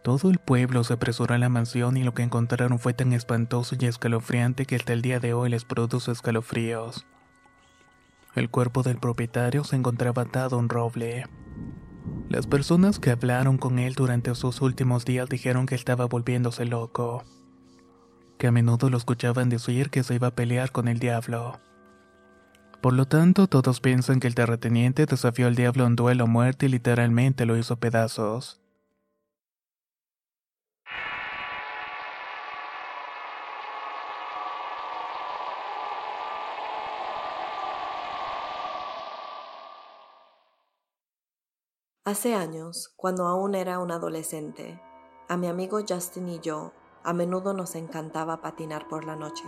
Todo 0.05 0.31
el 0.31 0.39
pueblo 0.39 0.85
se 0.85 0.95
apresuró 0.95 1.35
a 1.35 1.39
la 1.39 1.49
mansión 1.49 1.97
y 1.97 2.03
lo 2.03 2.13
que 2.13 2.23
encontraron 2.23 2.79
fue 2.79 2.93
tan 2.93 3.15
espantoso 3.15 3.75
y 3.79 3.87
escalofriante 3.87 4.67
que 4.67 4.77
hasta 4.77 4.93
el 4.93 5.01
día 5.01 5.19
de 5.19 5.33
hoy 5.33 5.49
les 5.49 5.65
produce 5.65 6.13
escalofríos. 6.13 7.07
El 8.37 8.49
cuerpo 8.49 8.85
del 8.85 8.99
propietario 8.99 9.65
se 9.65 9.75
encontraba 9.75 10.23
atado 10.23 10.57
a 10.57 10.59
un 10.61 10.69
roble. 10.69 11.27
Las 12.29 12.47
personas 12.47 13.01
que 13.01 13.11
hablaron 13.11 13.59
con 13.59 13.81
él 13.81 13.95
durante 13.95 14.33
sus 14.37 14.61
últimos 14.61 15.05
días 15.05 15.29
dijeron 15.29 15.67
que 15.67 15.75
estaba 15.75 16.07
volviéndose 16.07 16.65
loco, 16.65 17.25
que 18.39 18.47
a 18.47 18.53
menudo 18.53 18.89
lo 18.89 18.97
escuchaban 18.97 19.49
decir 19.49 19.91
que 19.91 20.05
se 20.05 20.15
iba 20.15 20.29
a 20.29 20.35
pelear 20.37 20.71
con 20.71 20.87
el 20.87 21.01
diablo. 21.01 21.59
Por 22.81 22.93
lo 22.93 23.05
tanto, 23.07 23.49
todos 23.49 23.81
piensan 23.81 24.21
que 24.21 24.29
el 24.29 24.37
terrateniente 24.37 25.07
desafió 25.07 25.49
al 25.49 25.57
diablo 25.57 25.85
en 25.87 25.97
duelo 25.97 26.25
a 26.25 26.29
muerte 26.29 26.67
y 26.67 26.69
literalmente 26.69 27.47
lo 27.47 27.57
hizo 27.57 27.77
pedazos. 27.77 28.60
Hace 42.11 42.35
años, 42.35 42.93
cuando 42.97 43.29
aún 43.29 43.55
era 43.55 43.79
un 43.79 43.93
adolescente, 43.93 44.83
a 45.29 45.37
mi 45.37 45.47
amigo 45.47 45.79
Justin 45.89 46.29
y 46.29 46.41
yo 46.41 46.73
a 47.05 47.13
menudo 47.13 47.55
nos 47.55 47.77
encantaba 47.77 48.41
patinar 48.41 48.89
por 48.89 49.05
la 49.05 49.15
noche, 49.15 49.45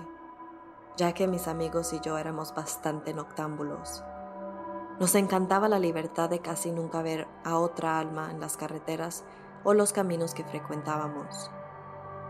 ya 0.97 1.13
que 1.13 1.27
mis 1.27 1.49
amigos 1.49 1.93
y 1.93 1.99
yo 1.99 2.19
éramos 2.19 2.55
bastante 2.55 3.15
noctámbulos. 3.15 4.05
Nos 5.01 5.17
encantaba 5.17 5.69
la 5.69 5.81
libertad 5.81 6.31
de 6.31 6.39
casi 6.39 6.71
nunca 6.71 7.03
ver 7.03 7.27
a 7.43 7.59
otra 7.59 7.99
alma 7.99 8.31
en 8.31 8.39
las 8.39 8.57
carreteras 8.57 9.25
o 9.65 9.75
los 9.75 9.93
caminos 9.93 10.33
que 10.33 10.45
frecuentábamos. 10.45 11.51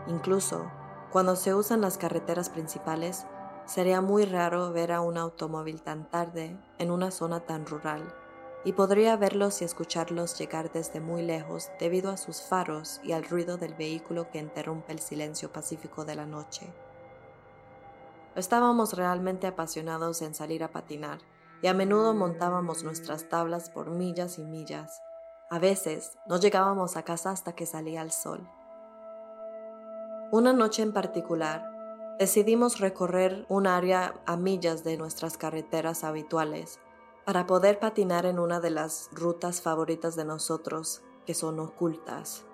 Incluso, 0.07 0.65
cuando 1.11 1.37
se 1.37 1.53
usan 1.53 1.83
las 1.83 1.99
carreteras 1.99 2.49
principales, 2.49 3.27
sería 3.67 4.01
muy 4.01 4.25
raro 4.25 4.73
ver 4.73 4.93
a 4.93 5.03
un 5.03 5.19
automóvil 5.19 5.83
tan 5.83 6.09
tarde 6.09 6.59
en 6.79 6.91
una 6.91 7.11
zona 7.11 7.41
tan 7.41 7.67
rural, 7.67 8.15
y 8.65 8.73
podría 8.73 9.17
verlos 9.17 9.61
y 9.61 9.65
escucharlos 9.65 10.39
llegar 10.39 10.71
desde 10.71 11.01
muy 11.01 11.23
lejos 11.23 11.71
debido 11.81 12.11
a 12.11 12.17
sus 12.17 12.43
faros 12.43 13.01
y 13.03 13.13
al 13.13 13.25
ruido 13.25 13.57
del 13.57 13.75
vehículo 13.75 14.31
que 14.31 14.39
interrumpe 14.39 14.93
el 14.93 15.01
silencio 15.01 15.53
pacífico 15.53 16.05
de 16.05 16.15
la 16.15 16.27
noche. 16.27 16.73
Estábamos 18.37 18.95
realmente 18.95 19.47
apasionados 19.47 20.23
en 20.23 20.35
salir 20.35 20.65
a 20.65 20.71
patinar, 20.71 21.19
y 21.61 21.69
a 21.69 21.75
menudo 21.75 22.15
montábamos 22.15 22.83
nuestras 22.83 23.29
tablas 23.29 23.71
por 23.71 23.91
millas 23.91 24.39
y 24.39 24.45
millas. 24.45 25.03
A 25.49 25.59
veces 25.59 26.19
no 26.27 26.41
llegábamos 26.41 26.97
a 26.97 27.05
casa 27.05 27.31
hasta 27.31 27.53
que 27.55 27.67
salía 27.67 28.03
el 28.03 28.11
sol. 28.11 28.49
Una 30.33 30.53
noche 30.53 30.83
en 30.83 30.93
particular, 30.93 31.71
decidimos 32.19 32.81
recorrer 32.81 33.45
un 33.49 33.67
área 33.67 34.15
a 34.27 34.37
millas 34.37 34.83
de 34.83 34.97
nuestras 34.97 35.37
carreteras 35.37 36.05
habituales 36.05 36.81
para 37.25 37.47
poder 37.47 37.79
patinar 37.79 38.27
en 38.27 38.39
una 38.39 38.61
de 38.61 38.71
las 38.71 39.09
rutas 39.13 39.61
favoritas 39.61 40.17
de 40.17 40.25
nosotros, 40.25 41.03
que 41.27 41.35
son 41.35 41.61
ocultas. 41.61 42.45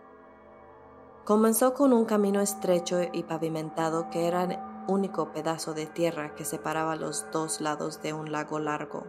Comenzó 1.25 1.75
con 1.75 1.93
un 1.93 2.05
camino 2.05 2.41
estrecho 2.41 3.01
y 3.13 3.23
pavimentado 3.23 4.09
que 4.11 4.27
era 4.27 4.45
el 4.45 4.59
único 4.89 5.33
pedazo 5.33 5.75
de 5.75 5.87
tierra 5.87 6.35
que 6.35 6.45
separaba 6.45 6.97
los 6.97 7.27
dos 7.33 7.61
lados 7.61 8.03
de 8.03 8.13
un 8.13 8.33
lago 8.33 8.59
largo. 8.59 9.05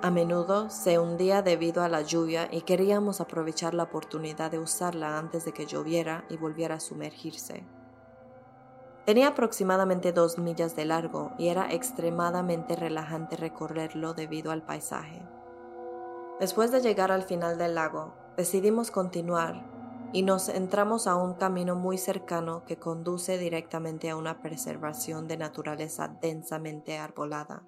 A 0.00 0.10
menudo 0.10 0.70
se 0.70 0.98
hundía 0.98 1.42
debido 1.42 1.82
a 1.82 1.88
la 1.88 2.02
lluvia 2.02 2.48
y 2.52 2.60
queríamos 2.60 3.20
aprovechar 3.20 3.74
la 3.74 3.84
oportunidad 3.84 4.50
de 4.50 4.58
usarla 4.58 5.18
antes 5.18 5.44
de 5.44 5.52
que 5.52 5.66
lloviera 5.66 6.24
y 6.28 6.36
volviera 6.36 6.76
a 6.76 6.80
sumergirse. 6.80 7.66
Tenía 9.08 9.28
aproximadamente 9.28 10.12
dos 10.12 10.36
millas 10.36 10.76
de 10.76 10.84
largo 10.84 11.32
y 11.38 11.48
era 11.48 11.72
extremadamente 11.72 12.76
relajante 12.76 13.36
recorrerlo 13.36 14.12
debido 14.12 14.50
al 14.52 14.60
paisaje. 14.60 15.26
Después 16.40 16.72
de 16.72 16.82
llegar 16.82 17.10
al 17.10 17.22
final 17.22 17.56
del 17.56 17.74
lago, 17.74 18.12
decidimos 18.36 18.90
continuar 18.90 19.64
y 20.12 20.24
nos 20.24 20.50
entramos 20.50 21.06
a 21.06 21.16
un 21.16 21.32
camino 21.32 21.74
muy 21.74 21.96
cercano 21.96 22.66
que 22.66 22.76
conduce 22.76 23.38
directamente 23.38 24.10
a 24.10 24.16
una 24.16 24.42
preservación 24.42 25.26
de 25.26 25.38
naturaleza 25.38 26.14
densamente 26.20 26.98
arbolada. 26.98 27.62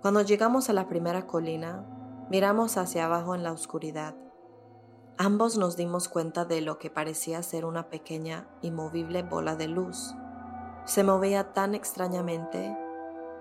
Cuando 0.00 0.22
llegamos 0.22 0.70
a 0.70 0.72
la 0.72 0.88
primera 0.88 1.26
colina, 1.26 1.84
miramos 2.30 2.78
hacia 2.78 3.04
abajo 3.04 3.34
en 3.34 3.42
la 3.42 3.52
oscuridad 3.52 4.14
Ambos 5.22 5.58
nos 5.58 5.76
dimos 5.76 6.08
cuenta 6.08 6.46
de 6.46 6.62
lo 6.62 6.78
que 6.78 6.88
parecía 6.88 7.42
ser 7.42 7.66
una 7.66 7.90
pequeña 7.90 8.46
y 8.62 8.70
movible 8.70 9.22
bola 9.22 9.54
de 9.54 9.68
luz. 9.68 10.14
Se 10.86 11.04
movía 11.04 11.52
tan 11.52 11.74
extrañamente 11.74 12.74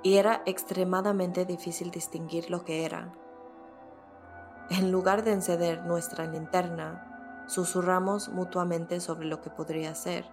y 0.04 0.18
era 0.18 0.44
extremadamente 0.46 1.46
difícil 1.46 1.90
distinguir 1.90 2.52
lo 2.52 2.66
que 2.66 2.84
era. 2.84 3.14
En 4.70 4.92
lugar 4.92 5.24
de 5.24 5.32
encender 5.32 5.86
nuestra 5.86 6.26
linterna, 6.26 7.46
susurramos 7.48 8.28
mutuamente 8.28 9.00
sobre 9.00 9.28
lo 9.28 9.40
que 9.40 9.50
podría 9.50 9.96
ser. 9.96 10.26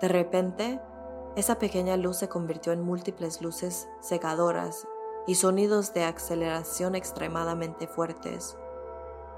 De 0.00 0.08
repente, 0.08 0.80
esa 1.36 1.60
pequeña 1.60 1.96
luz 1.96 2.16
se 2.16 2.28
convirtió 2.28 2.72
en 2.72 2.82
múltiples 2.82 3.40
luces 3.40 3.88
cegadoras 4.02 4.88
y 5.28 5.36
sonidos 5.36 5.94
de 5.94 6.02
aceleración 6.02 6.96
extremadamente 6.96 7.86
fuertes 7.86 8.56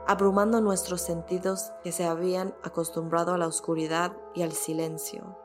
abrumando 0.07 0.61
nuestros 0.61 1.01
sentidos 1.01 1.73
que 1.83 1.93
se 1.93 2.05
habían 2.05 2.55
acostumbrado 2.63 3.33
a 3.33 3.39
la 3.39 3.47
oscuridad 3.47 4.13
y 4.35 4.43
al 4.43 4.53
silencio. 4.53 5.39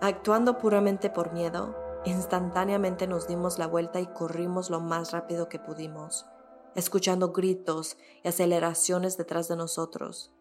Actuando 0.00 0.58
puramente 0.58 1.10
por 1.10 1.32
miedo, 1.32 1.74
instantáneamente 2.04 3.06
nos 3.06 3.26
dimos 3.26 3.58
la 3.58 3.66
vuelta 3.66 4.00
y 4.00 4.06
corrimos 4.06 4.68
lo 4.68 4.80
más 4.80 5.12
rápido 5.12 5.48
que 5.48 5.58
pudimos, 5.58 6.26
escuchando 6.74 7.32
gritos 7.32 7.96
y 8.22 8.28
aceleraciones 8.28 9.16
detrás 9.16 9.48
de 9.48 9.56
nosotros. 9.56 10.32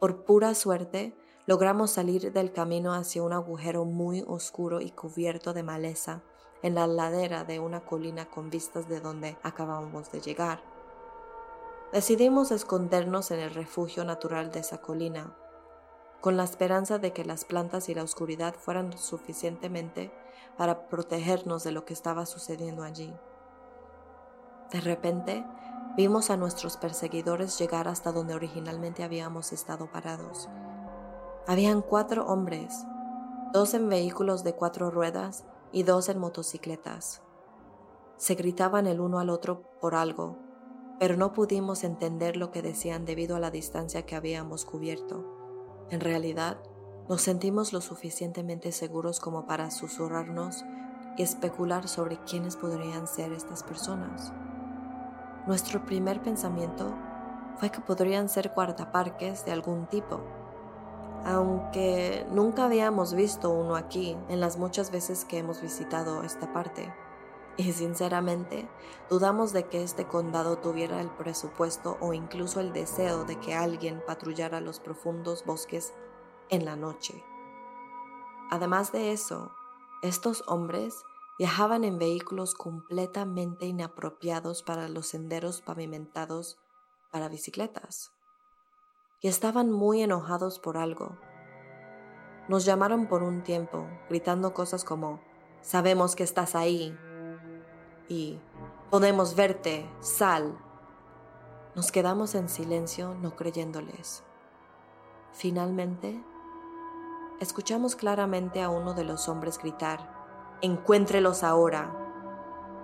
Por 0.00 0.24
pura 0.24 0.54
suerte, 0.54 1.16
logramos 1.46 1.90
salir 1.90 2.32
del 2.32 2.52
camino 2.52 2.94
hacia 2.94 3.22
un 3.22 3.32
agujero 3.32 3.84
muy 3.84 4.24
oscuro 4.26 4.80
y 4.80 4.90
cubierto 4.90 5.52
de 5.52 5.62
maleza 5.62 6.22
en 6.62 6.74
la 6.74 6.86
ladera 6.86 7.44
de 7.44 7.60
una 7.60 7.84
colina 7.84 8.30
con 8.30 8.50
vistas 8.50 8.88
de 8.88 9.00
donde 9.00 9.36
acabábamos 9.42 10.10
de 10.10 10.20
llegar. 10.20 10.75
Decidimos 11.92 12.50
escondernos 12.50 13.30
en 13.30 13.38
el 13.38 13.54
refugio 13.54 14.04
natural 14.04 14.50
de 14.50 14.58
esa 14.60 14.78
colina, 14.78 15.32
con 16.20 16.36
la 16.36 16.42
esperanza 16.42 16.98
de 16.98 17.12
que 17.12 17.24
las 17.24 17.44
plantas 17.44 17.88
y 17.88 17.94
la 17.94 18.02
oscuridad 18.02 18.54
fueran 18.54 18.98
suficientemente 18.98 20.12
para 20.58 20.88
protegernos 20.88 21.62
de 21.62 21.70
lo 21.70 21.84
que 21.84 21.94
estaba 21.94 22.26
sucediendo 22.26 22.82
allí. 22.82 23.14
De 24.72 24.80
repente, 24.80 25.46
vimos 25.96 26.30
a 26.30 26.36
nuestros 26.36 26.76
perseguidores 26.76 27.56
llegar 27.56 27.86
hasta 27.86 28.10
donde 28.10 28.34
originalmente 28.34 29.04
habíamos 29.04 29.52
estado 29.52 29.88
parados. 29.90 30.48
Habían 31.46 31.82
cuatro 31.82 32.26
hombres, 32.26 32.84
dos 33.52 33.74
en 33.74 33.88
vehículos 33.88 34.42
de 34.42 34.56
cuatro 34.56 34.90
ruedas 34.90 35.44
y 35.70 35.84
dos 35.84 36.08
en 36.08 36.18
motocicletas. 36.18 37.22
Se 38.16 38.34
gritaban 38.34 38.88
el 38.88 39.00
uno 39.00 39.20
al 39.20 39.30
otro 39.30 39.62
por 39.80 39.94
algo, 39.94 40.45
pero 40.98 41.16
no 41.16 41.32
pudimos 41.32 41.84
entender 41.84 42.36
lo 42.36 42.50
que 42.50 42.62
decían 42.62 43.04
debido 43.04 43.36
a 43.36 43.40
la 43.40 43.50
distancia 43.50 44.06
que 44.06 44.16
habíamos 44.16 44.64
cubierto. 44.64 45.24
En 45.90 46.00
realidad, 46.00 46.58
nos 47.08 47.22
sentimos 47.22 47.72
lo 47.72 47.80
suficientemente 47.80 48.72
seguros 48.72 49.20
como 49.20 49.46
para 49.46 49.70
susurrarnos 49.70 50.64
y 51.16 51.22
especular 51.22 51.88
sobre 51.88 52.18
quiénes 52.24 52.56
podrían 52.56 53.06
ser 53.06 53.32
estas 53.32 53.62
personas. 53.62 54.32
Nuestro 55.46 55.84
primer 55.84 56.20
pensamiento 56.22 56.92
fue 57.58 57.70
que 57.70 57.80
podrían 57.80 58.28
ser 58.28 58.50
guardaparques 58.54 59.44
de 59.44 59.52
algún 59.52 59.86
tipo, 59.86 60.20
aunque 61.24 62.26
nunca 62.30 62.64
habíamos 62.64 63.14
visto 63.14 63.50
uno 63.50 63.76
aquí 63.76 64.16
en 64.28 64.40
las 64.40 64.58
muchas 64.58 64.90
veces 64.90 65.24
que 65.24 65.38
hemos 65.38 65.60
visitado 65.60 66.22
esta 66.22 66.52
parte 66.52 66.92
y 67.56 67.72
sinceramente 67.72 68.68
dudamos 69.08 69.52
de 69.52 69.66
que 69.66 69.82
este 69.82 70.06
condado 70.06 70.58
tuviera 70.58 71.00
el 71.00 71.10
presupuesto 71.10 71.96
o 72.00 72.12
incluso 72.12 72.60
el 72.60 72.72
deseo 72.72 73.24
de 73.24 73.38
que 73.40 73.54
alguien 73.54 74.02
patrullara 74.06 74.60
los 74.60 74.80
profundos 74.80 75.44
bosques 75.44 75.94
en 76.50 76.64
la 76.64 76.76
noche. 76.76 77.24
Además 78.50 78.92
de 78.92 79.12
eso, 79.12 79.52
estos 80.02 80.44
hombres 80.46 81.02
viajaban 81.38 81.84
en 81.84 81.98
vehículos 81.98 82.54
completamente 82.54 83.66
inapropiados 83.66 84.62
para 84.62 84.88
los 84.88 85.06
senderos 85.08 85.60
pavimentados 85.62 86.58
para 87.10 87.28
bicicletas 87.28 88.12
y 89.20 89.28
estaban 89.28 89.70
muy 89.70 90.02
enojados 90.02 90.58
por 90.58 90.76
algo. 90.76 91.16
Nos 92.48 92.64
llamaron 92.64 93.08
por 93.08 93.22
un 93.22 93.42
tiempo, 93.42 93.86
gritando 94.08 94.54
cosas 94.54 94.84
como, 94.84 95.20
sabemos 95.62 96.14
que 96.14 96.22
estás 96.22 96.54
ahí, 96.54 96.96
y 98.08 98.38
podemos 98.90 99.34
verte, 99.34 99.90
sal. 100.00 100.56
Nos 101.74 101.92
quedamos 101.92 102.34
en 102.34 102.48
silencio 102.48 103.14
no 103.14 103.36
creyéndoles. 103.36 104.24
Finalmente, 105.32 106.22
escuchamos 107.40 107.96
claramente 107.96 108.62
a 108.62 108.70
uno 108.70 108.94
de 108.94 109.04
los 109.04 109.28
hombres 109.28 109.58
gritar, 109.58 110.10
encuéntrelos 110.62 111.42
ahora. 111.42 112.02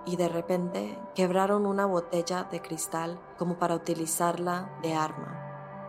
Y 0.05 0.17
de 0.17 0.27
repente 0.27 0.99
quebraron 1.15 1.65
una 1.65 1.85
botella 1.85 2.43
de 2.43 2.61
cristal 2.61 3.19
como 3.37 3.57
para 3.57 3.75
utilizarla 3.75 4.77
de 4.81 4.93
arma. 4.93 5.39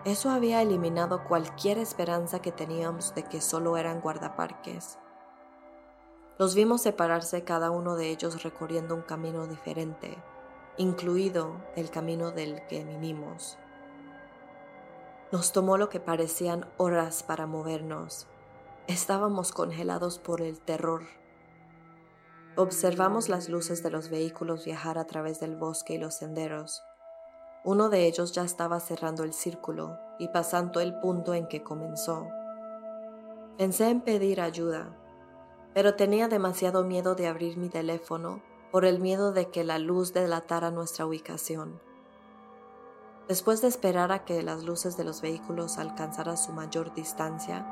Eso 0.04 0.30
había 0.30 0.62
eliminado 0.62 1.24
cualquier 1.24 1.78
esperanza 1.78 2.40
que 2.40 2.52
teníamos 2.52 3.14
de 3.14 3.24
que 3.24 3.40
solo 3.40 3.76
eran 3.76 4.00
guardaparques. 4.00 4.98
Los 6.36 6.56
vimos 6.56 6.82
separarse 6.82 7.44
cada 7.44 7.70
uno 7.70 7.94
de 7.94 8.10
ellos 8.10 8.42
recorriendo 8.42 8.96
un 8.96 9.02
camino 9.02 9.46
diferente, 9.46 10.16
incluido 10.76 11.56
el 11.76 11.90
camino 11.90 12.32
del 12.32 12.66
que 12.66 12.82
vinimos. 12.82 13.56
Nos 15.30 15.52
tomó 15.52 15.78
lo 15.78 15.88
que 15.88 16.00
parecían 16.00 16.66
horas 16.76 17.22
para 17.22 17.46
movernos. 17.46 18.26
Estábamos 18.88 19.52
congelados 19.52 20.18
por 20.18 20.40
el 20.42 20.60
terror. 20.60 21.02
Observamos 22.56 23.28
las 23.28 23.48
luces 23.48 23.84
de 23.84 23.90
los 23.90 24.10
vehículos 24.10 24.64
viajar 24.64 24.98
a 24.98 25.06
través 25.06 25.38
del 25.38 25.54
bosque 25.56 25.94
y 25.94 25.98
los 25.98 26.14
senderos. 26.14 26.82
Uno 27.64 27.88
de 27.88 28.06
ellos 28.06 28.32
ya 28.32 28.42
estaba 28.42 28.80
cerrando 28.80 29.22
el 29.22 29.32
círculo 29.32 29.98
y 30.18 30.28
pasando 30.28 30.80
el 30.80 30.98
punto 30.98 31.32
en 31.32 31.46
que 31.46 31.62
comenzó. 31.62 32.28
Pensé 33.56 33.88
en 33.88 34.00
pedir 34.00 34.40
ayuda, 34.40 34.96
pero 35.74 35.94
tenía 35.94 36.28
demasiado 36.28 36.84
miedo 36.84 37.14
de 37.14 37.26
abrir 37.26 37.58
mi 37.58 37.68
teléfono 37.68 38.40
por 38.70 38.84
el 38.84 39.00
miedo 39.00 39.32
de 39.32 39.50
que 39.50 39.64
la 39.64 39.78
luz 39.78 40.14
delatara 40.14 40.70
nuestra 40.70 41.04
ubicación. 41.04 41.80
Después 43.28 43.60
de 43.60 43.68
esperar 43.68 44.12
a 44.12 44.24
que 44.24 44.42
las 44.42 44.64
luces 44.64 44.96
de 44.96 45.04
los 45.04 45.20
vehículos 45.20 45.78
alcanzaran 45.78 46.38
su 46.38 46.52
mayor 46.52 46.94
distancia, 46.94 47.66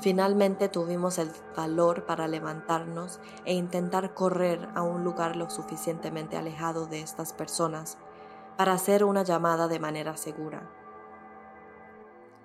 Finalmente 0.00 0.68
tuvimos 0.68 1.18
el 1.18 1.30
valor 1.56 2.04
para 2.04 2.28
levantarnos 2.28 3.18
e 3.44 3.54
intentar 3.54 4.14
correr 4.14 4.68
a 4.74 4.82
un 4.82 5.04
lugar 5.04 5.36
lo 5.36 5.48
suficientemente 5.48 6.36
alejado 6.36 6.86
de 6.86 7.00
estas 7.00 7.32
personas 7.32 7.96
para 8.56 8.72
hacer 8.72 9.04
una 9.04 9.22
llamada 9.22 9.68
de 9.68 9.80
manera 9.80 10.16
segura. 10.16 10.70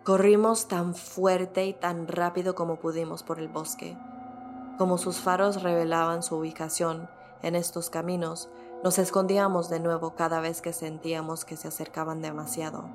Corrimos 0.03 0.67
tan 0.67 0.95
fuerte 0.95 1.65
y 1.65 1.73
tan 1.73 2.07
rápido 2.07 2.55
como 2.55 2.77
pudimos 2.77 3.21
por 3.21 3.39
el 3.39 3.49
bosque. 3.49 3.97
Como 4.81 4.97
sus 4.97 5.19
faros 5.19 5.61
revelaban 5.61 6.23
su 6.23 6.37
ubicación 6.37 7.07
en 7.43 7.53
estos 7.53 7.91
caminos, 7.91 8.49
nos 8.83 8.97
escondíamos 8.97 9.69
de 9.69 9.79
nuevo 9.79 10.15
cada 10.15 10.41
vez 10.41 10.59
que 10.63 10.73
sentíamos 10.73 11.45
que 11.45 11.55
se 11.55 11.67
acercaban 11.67 12.23
demasiado. 12.23 12.89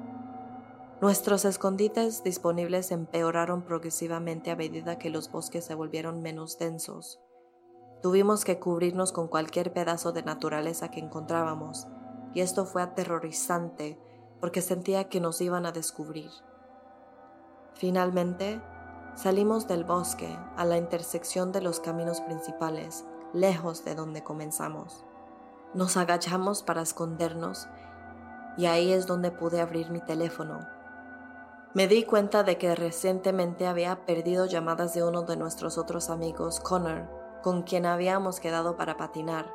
Nuestros 1.01 1.45
escondites 1.45 2.25
disponibles 2.25 2.91
empeoraron 2.91 3.63
progresivamente 3.63 4.51
a 4.51 4.57
medida 4.57 4.99
que 4.99 5.11
los 5.11 5.31
bosques 5.31 5.65
se 5.65 5.77
volvieron 5.77 6.23
menos 6.23 6.59
densos. 6.59 7.21
Tuvimos 8.03 8.45
que 8.45 8.59
cubrirnos 8.59 9.13
con 9.13 9.29
cualquier 9.29 9.73
pedazo 9.73 10.11
de 10.11 10.25
naturaleza 10.25 10.91
que 10.91 10.99
encontrábamos, 10.99 11.87
y 12.35 12.41
esto 12.41 12.67
fue 12.67 12.83
aterrorizante 12.83 13.97
porque 14.41 14.61
sentía 14.61 15.09
que 15.09 15.21
nos 15.21 15.41
iban 15.41 15.67
a 15.67 15.71
descubrir. 15.71 16.33
Finalmente, 17.75 18.61
salimos 19.17 19.67
del 19.67 19.83
bosque 19.83 20.39
a 20.57 20.65
la 20.65 20.77
intersección 20.79 21.51
de 21.51 21.63
los 21.63 21.81
caminos 21.81 22.21
principales, 22.21 23.05
lejos 23.33 23.85
de 23.85 23.97
donde 23.97 24.23
comenzamos. 24.23 25.05
Nos 25.75 25.97
agachamos 25.97 26.63
para 26.63 26.83
escondernos 26.83 27.67
y 28.57 28.67
ahí 28.67 28.93
es 28.93 29.09
donde 29.09 29.33
pude 29.33 29.61
abrir 29.61 29.91
mi 29.91 30.01
teléfono 30.01 30.77
me 31.77 31.89
di 31.89 32.05
cuenta 32.05 32.43
de 32.43 32.57
que 32.57 32.75
recientemente 32.75 33.67
había 33.67 34.07
perdido 34.07 34.47
llamadas 34.47 34.95
de 34.95 35.05
uno 35.05 35.25
de 35.25 35.37
nuestros 35.37 35.77
otros 35.77 36.09
amigos, 36.09 36.59
Connor, 36.59 37.07
con 37.43 37.65
quien 37.65 37.85
habíamos 37.85 38.41
quedado 38.41 38.79
para 38.79 38.97
patinar. 38.97 39.53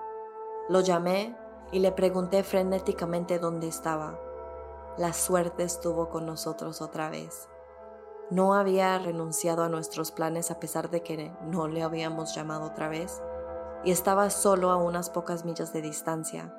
Lo 0.70 0.82
llamé 0.82 1.36
y 1.72 1.80
le 1.80 1.92
pregunté 1.92 2.44
frenéticamente 2.44 3.40
dónde 3.40 3.68
estaba. 3.68 4.20
La 5.00 5.14
suerte 5.14 5.64
estuvo 5.64 6.10
con 6.10 6.28
nosotros 6.28 6.84
otra 6.84 7.10
vez. 7.10 7.50
No 8.32 8.56
había 8.56 8.98
renunciado 8.98 9.64
a 9.64 9.70
nuestros 9.70 10.12
planes 10.12 10.50
a 10.50 10.60
pesar 10.60 10.90
de 10.90 11.04
que 11.04 11.32
no 11.44 11.68
le 11.68 11.84
habíamos 11.84 12.34
llamado 12.34 12.66
otra 12.66 12.88
vez 12.88 13.22
y 13.84 13.92
estaba 13.92 14.30
solo 14.30 14.72
a 14.72 14.78
unas 14.78 15.10
pocas 15.10 15.46
millas 15.46 15.74
de 15.74 15.82
distancia, 15.82 16.56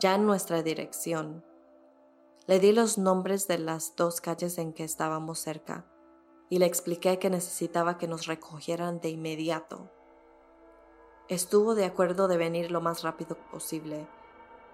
ya 0.00 0.14
en 0.14 0.26
nuestra 0.26 0.62
dirección 0.62 1.44
le 2.46 2.58
di 2.58 2.72
los 2.72 2.98
nombres 2.98 3.46
de 3.46 3.58
las 3.58 3.94
dos 3.94 4.20
calles 4.20 4.58
en 4.58 4.72
que 4.72 4.82
estábamos 4.82 5.38
cerca 5.38 5.86
y 6.48 6.58
le 6.58 6.66
expliqué 6.66 7.18
que 7.20 7.30
necesitaba 7.30 7.98
que 7.98 8.08
nos 8.08 8.26
recogieran 8.26 9.00
de 9.00 9.10
inmediato. 9.10 9.90
Estuvo 11.28 11.76
de 11.76 11.84
acuerdo 11.84 12.26
de 12.26 12.36
venir 12.36 12.72
lo 12.72 12.80
más 12.80 13.04
rápido 13.04 13.36
posible, 13.52 14.08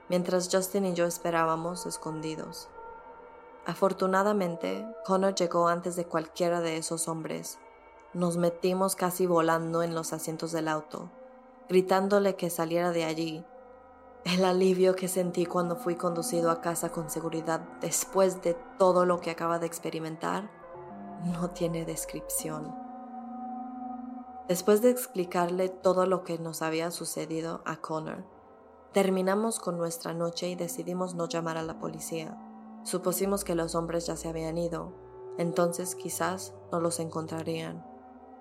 mientras 0.09 0.49
Justin 0.51 0.87
y 0.87 0.95
yo 0.95 1.05
esperábamos 1.05 1.85
escondidos. 1.85 2.71
Afortunadamente, 3.69 4.85
Connor 5.05 5.37
llegó 5.37 5.69
antes 5.69 5.95
de 5.95 6.07
cualquiera 6.07 6.61
de 6.61 6.79
esos 6.79 7.07
hombres. 7.07 7.61
Nos 8.15 8.37
metimos 8.37 8.97
casi 8.97 9.27
volando 9.27 9.85
en 9.85 9.95
los 9.95 10.13
asientos 10.13 10.51
del 10.51 10.67
auto, 10.67 11.13
gritándole 11.69 12.35
que 12.35 12.51
saliera 12.51 12.91
de 12.91 13.05
allí 13.05 13.45
el 14.25 14.45
alivio 14.45 14.95
que 14.95 15.09
sentí 15.09 15.47
cuando 15.47 15.77
fui 15.77 15.97
conducido 15.97 16.51
a 16.51 16.61
casa 16.61 16.91
con 16.91 17.09
seguridad 17.09 17.61
después 17.81 18.43
de 18.43 18.55
todo 18.79 19.07
lo 19.07 19.21
que 19.21 19.31
acaba 19.31 19.59
de 19.59 19.67
experimentar 19.67 20.51
no 21.25 21.51
tiene 21.51 21.85
descripción. 21.85 22.75
Después 24.49 24.83
de 24.83 24.91
explicarle 24.91 25.69
todo 25.69 26.07
lo 26.07 26.25
que 26.25 26.39
nos 26.39 26.63
había 26.63 26.91
sucedido 26.91 27.63
a 27.65 27.77
Connor, 27.77 28.25
terminamos 28.93 29.61
con 29.61 29.79
nuestra 29.79 30.15
noche 30.15 30.49
y 30.49 30.57
decidimos 30.57 31.15
no 31.15 31.29
llamar 31.29 31.57
a 31.57 31.63
la 31.63 31.79
policía. 31.79 32.37
Supusimos 32.89 33.45
que 33.45 33.55
los 33.55 33.75
hombres 33.75 34.07
ya 34.07 34.17
se 34.17 34.31
habían 34.31 34.57
ido, 34.57 34.95
entonces 35.37 35.95
quizás 35.95 36.55
no 36.73 36.81
los 36.81 37.01
encontrarían. 37.01 37.85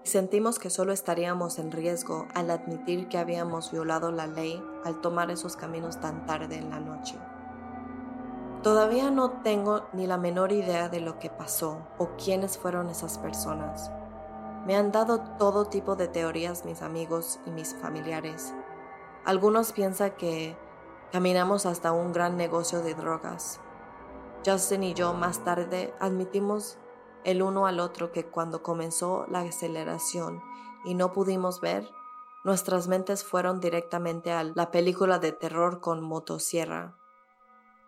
Sentimos 0.03 0.57
que 0.57 0.69
solo 0.69 0.93
estaríamos 0.93 1.59
en 1.59 1.69
riesgo 1.69 2.29
al 2.33 2.49
admitir 2.49 3.09
que 3.09 3.17
habíamos 3.17 3.73
violado 3.73 4.09
la 4.09 4.25
ley 4.25 4.63
al 4.85 5.01
tomar 5.01 5.31
esos 5.31 5.57
caminos 5.57 5.99
tan 5.99 6.25
tarde 6.25 6.55
en 6.55 6.69
la 6.69 6.79
noche. 6.79 7.15
Todavía 8.63 9.11
no 9.11 9.31
tengo 9.41 9.83
ni 9.91 10.07
la 10.07 10.17
menor 10.17 10.53
idea 10.53 10.87
de 10.87 11.01
lo 11.01 11.19
que 11.19 11.29
pasó 11.29 11.85
o 11.97 12.11
quiénes 12.15 12.57
fueron 12.57 12.87
esas 12.87 13.17
personas. 13.17 13.91
Me 14.65 14.77
han 14.77 14.93
dado 14.93 15.19
todo 15.37 15.65
tipo 15.65 15.97
de 15.97 16.07
teorías 16.07 16.63
mis 16.63 16.81
amigos 16.81 17.41
y 17.45 17.49
mis 17.49 17.75
familiares. 17.75 18.53
Algunos 19.25 19.73
piensan 19.73 20.11
que 20.11 20.55
caminamos 21.11 21.65
hasta 21.65 21.91
un 21.91 22.13
gran 22.13 22.37
negocio 22.37 22.81
de 22.81 22.93
drogas. 22.93 23.59
Justin 24.47 24.83
y 24.83 24.93
yo 24.93 25.13
más 25.13 25.43
tarde 25.43 25.93
admitimos 25.99 26.77
el 27.25 27.41
uno 27.41 27.67
al 27.67 27.81
otro 27.81 28.13
que 28.13 28.25
cuando 28.25 28.63
comenzó 28.63 29.25
la 29.29 29.41
aceleración 29.41 30.41
y 30.85 30.95
no 30.95 31.11
pudimos 31.11 31.59
ver, 31.59 31.85
nuestras 32.45 32.87
mentes 32.87 33.25
fueron 33.25 33.59
directamente 33.59 34.31
a 34.31 34.45
la 34.45 34.71
película 34.71 35.19
de 35.19 35.33
terror 35.33 35.81
con 35.81 36.01
motosierra. 36.01 36.95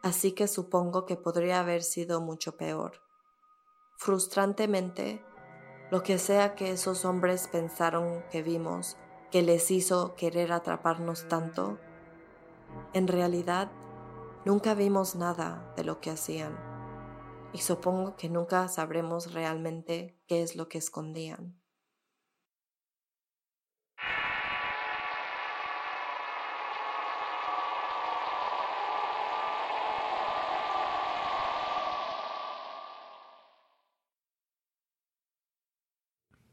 Así 0.02 0.34
que 0.34 0.50
supongo 0.50 1.06
que 1.06 1.16
podría 1.16 1.62
haber 1.62 1.82
sido 1.82 2.20
mucho 2.20 2.58
peor. 2.58 3.00
Frustrantemente, 3.96 5.24
lo 5.92 6.04
que 6.04 6.18
sea 6.18 6.56
que 6.56 6.72
esos 6.72 7.06
hombres 7.06 7.48
pensaron 7.48 8.22
que 8.32 8.44
vimos, 8.44 8.98
que 9.32 9.44
les 9.44 9.72
hizo 9.72 10.14
querer 10.16 10.52
atraparnos 10.52 11.30
tanto, 11.30 11.78
en 12.92 13.08
realidad 13.08 13.72
nunca 14.50 14.74
vimos 14.74 15.16
nada 15.16 15.72
de 15.78 15.84
lo 15.84 16.02
que 16.02 16.10
hacían 16.10 16.58
y 17.54 17.60
supongo 17.60 18.16
que 18.16 18.30
nunca 18.30 18.68
sabremos 18.68 19.32
realmente 19.32 20.18
qué 20.28 20.42
es 20.42 20.56
lo 20.56 20.68
que 20.68 20.80
escondían. 20.80 21.62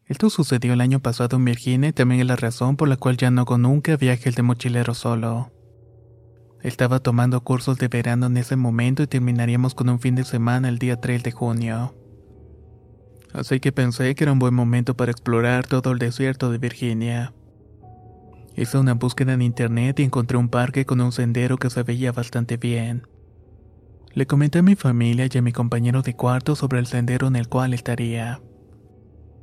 Esto 0.04 0.28
sucedió 0.28 0.74
el 0.74 0.82
año 0.82 1.00
pasado 1.00 1.38
en 1.38 1.46
Virginia 1.46 1.88
y 1.88 1.92
también 1.94 2.20
es 2.20 2.26
la 2.26 2.36
razón 2.36 2.76
por 2.76 2.88
la 2.88 2.98
cual 2.98 3.16
ya 3.16 3.30
no 3.30 3.40
hago 3.40 3.56
nunca 3.56 3.96
viajes 3.96 4.36
de 4.36 4.42
mochilero 4.42 4.92
solo. 4.92 5.55
Estaba 6.66 6.98
tomando 6.98 7.44
cursos 7.44 7.78
de 7.78 7.86
verano 7.86 8.26
en 8.26 8.36
ese 8.36 8.56
momento 8.56 9.04
y 9.04 9.06
terminaríamos 9.06 9.76
con 9.76 9.88
un 9.88 10.00
fin 10.00 10.16
de 10.16 10.24
semana 10.24 10.68
el 10.68 10.80
día 10.80 11.00
3 11.00 11.22
de 11.22 11.30
junio. 11.30 11.94
Así 13.32 13.60
que 13.60 13.70
pensé 13.70 14.16
que 14.16 14.24
era 14.24 14.32
un 14.32 14.40
buen 14.40 14.52
momento 14.52 14.96
para 14.96 15.12
explorar 15.12 15.64
todo 15.68 15.92
el 15.92 16.00
desierto 16.00 16.50
de 16.50 16.58
Virginia. 16.58 17.32
Hice 18.56 18.78
una 18.78 18.94
búsqueda 18.94 19.34
en 19.34 19.42
internet 19.42 20.00
y 20.00 20.02
encontré 20.02 20.38
un 20.38 20.48
parque 20.48 20.84
con 20.84 21.00
un 21.00 21.12
sendero 21.12 21.56
que 21.56 21.70
se 21.70 21.84
veía 21.84 22.10
bastante 22.10 22.56
bien. 22.56 23.06
Le 24.12 24.26
comenté 24.26 24.58
a 24.58 24.62
mi 24.62 24.74
familia 24.74 25.28
y 25.32 25.38
a 25.38 25.42
mi 25.42 25.52
compañero 25.52 26.02
de 26.02 26.16
cuarto 26.16 26.56
sobre 26.56 26.80
el 26.80 26.86
sendero 26.86 27.28
en 27.28 27.36
el 27.36 27.48
cual 27.48 27.74
estaría. 27.74 28.42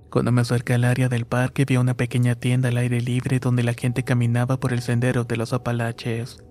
Cuando 0.10 0.34
me 0.34 0.42
acerqué 0.42 0.74
al 0.74 0.84
área 0.84 1.08
del 1.08 1.24
parque 1.24 1.64
vi 1.64 1.78
una 1.78 1.96
pequeña 1.96 2.36
tienda 2.36 2.68
al 2.68 2.76
aire 2.76 3.00
libre 3.00 3.40
donde 3.40 3.64
la 3.64 3.76
gente 3.76 4.04
caminaba 4.04 4.60
por 4.60 4.74
el 4.74 4.82
sendero 4.82 5.24
de 5.24 5.38
los 5.38 5.54
Apalaches. 5.54 6.44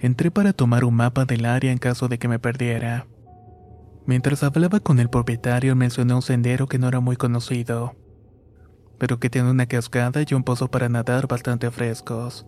Entré 0.00 0.30
para 0.30 0.52
tomar 0.52 0.84
un 0.84 0.94
mapa 0.94 1.24
del 1.24 1.46
área 1.46 1.72
en 1.72 1.78
caso 1.78 2.08
de 2.08 2.18
que 2.18 2.28
me 2.28 2.38
perdiera. 2.38 3.06
Mientras 4.06 4.42
hablaba 4.42 4.80
con 4.80 4.98
el 5.00 5.08
propietario 5.08 5.74
mencioné 5.76 6.14
un 6.14 6.22
sendero 6.22 6.66
que 6.66 6.78
no 6.78 6.88
era 6.88 7.00
muy 7.00 7.16
conocido, 7.16 7.96
pero 8.98 9.18
que 9.18 9.30
tiene 9.30 9.50
una 9.50 9.66
cascada 9.66 10.22
y 10.28 10.34
un 10.34 10.44
pozo 10.44 10.70
para 10.70 10.88
nadar 10.88 11.26
bastante 11.26 11.70
frescos. 11.70 12.46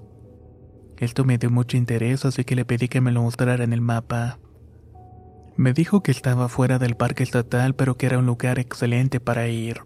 Esto 0.99 1.25
me 1.25 1.39
dio 1.39 1.51
mucho 1.51 1.77
interés 1.77 2.25
así 2.25 2.45
que 2.45 2.57
le 2.57 2.65
pedí 2.65 2.89
que 2.89 3.01
me 3.01 3.13
lo 3.13 3.23
mostrara 3.23 3.65
en 3.65 3.73
el 3.73 3.81
mapa. 3.81 4.39
Me 5.57 5.73
dijo 5.73 6.03
que 6.03 6.11
estaba 6.11 6.49
fuera 6.49 6.79
del 6.79 6.97
parque 6.97 7.23
estatal 7.23 7.75
pero 7.75 7.97
que 7.97 8.07
era 8.07 8.19
un 8.19 8.27
lugar 8.27 8.59
excelente 8.59 9.19
para 9.19 9.49
ir. 9.49 9.81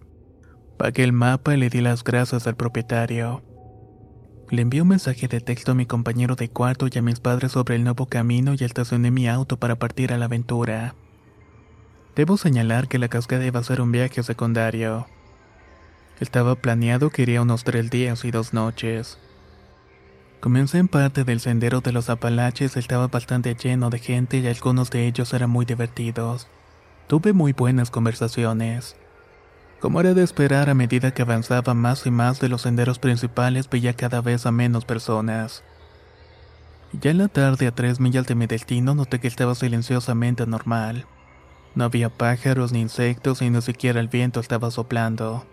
Pagué 0.76 1.04
el 1.04 1.12
mapa 1.12 1.54
y 1.54 1.58
le 1.58 1.68
di 1.68 1.80
las 1.80 2.02
gracias 2.02 2.46
al 2.46 2.56
propietario. 2.56 3.42
Le 4.50 4.62
envié 4.62 4.82
un 4.82 4.88
mensaje 4.88 5.28
de 5.28 5.40
texto 5.40 5.70
a 5.70 5.74
mi 5.76 5.86
compañero 5.86 6.34
de 6.34 6.48
cuarto 6.48 6.88
y 6.90 6.98
a 6.98 7.02
mis 7.02 7.20
padres 7.20 7.52
sobre 7.52 7.76
el 7.76 7.84
nuevo 7.84 8.06
camino 8.06 8.52
y 8.58 8.64
estacioné 8.64 9.12
mi 9.12 9.28
auto 9.28 9.56
para 9.56 9.76
partir 9.76 10.12
a 10.12 10.18
la 10.18 10.24
aventura. 10.24 10.96
Debo 12.16 12.36
señalar 12.36 12.88
que 12.88 12.98
la 12.98 13.06
cascada 13.06 13.46
iba 13.46 13.60
a 13.60 13.64
ser 13.64 13.80
un 13.80 13.92
viaje 13.92 14.24
secundario. 14.24 15.06
Estaba 16.18 16.56
planeado 16.56 17.10
que 17.10 17.22
iría 17.22 17.42
unos 17.42 17.62
tres 17.62 17.90
días 17.90 18.24
y 18.24 18.32
dos 18.32 18.52
noches. 18.52 19.18
Comencé 20.40 20.78
en 20.78 20.88
parte 20.88 21.22
del 21.22 21.38
sendero 21.38 21.80
de 21.80 21.92
los 21.92 22.10
Apalaches, 22.10 22.76
estaba 22.76 23.06
bastante 23.06 23.54
lleno 23.54 23.88
de 23.88 24.00
gente 24.00 24.38
y 24.38 24.48
algunos 24.48 24.90
de 24.90 25.06
ellos 25.06 25.32
eran 25.32 25.50
muy 25.50 25.64
divertidos. 25.64 26.48
Tuve 27.06 27.32
muy 27.32 27.52
buenas 27.52 27.92
conversaciones. 27.92 28.96
Como 29.80 29.98
era 30.00 30.12
de 30.12 30.22
esperar, 30.22 30.68
a 30.68 30.74
medida 30.74 31.12
que 31.12 31.22
avanzaba 31.22 31.72
más 31.72 32.04
y 32.04 32.10
más 32.10 32.38
de 32.38 32.50
los 32.50 32.62
senderos 32.62 32.98
principales 32.98 33.68
veía 33.68 33.94
cada 33.94 34.20
vez 34.20 34.44
a 34.44 34.52
menos 34.52 34.84
personas. 34.84 35.64
Ya 36.92 37.10
en 37.10 37.18
la 37.18 37.28
tarde, 37.28 37.66
a 37.66 37.74
tres 37.74 37.98
millas 37.98 38.26
de 38.26 38.34
mi 38.34 38.46
destino, 38.46 38.94
noté 38.94 39.20
que 39.20 39.28
estaba 39.28 39.54
silenciosamente 39.54 40.46
normal. 40.46 41.06
No 41.74 41.84
había 41.84 42.10
pájaros 42.10 42.72
ni 42.72 42.80
insectos 42.80 43.40
y 43.40 43.48
ni 43.48 43.62
siquiera 43.62 44.00
el 44.00 44.08
viento 44.08 44.40
estaba 44.40 44.70
soplando. 44.70 45.46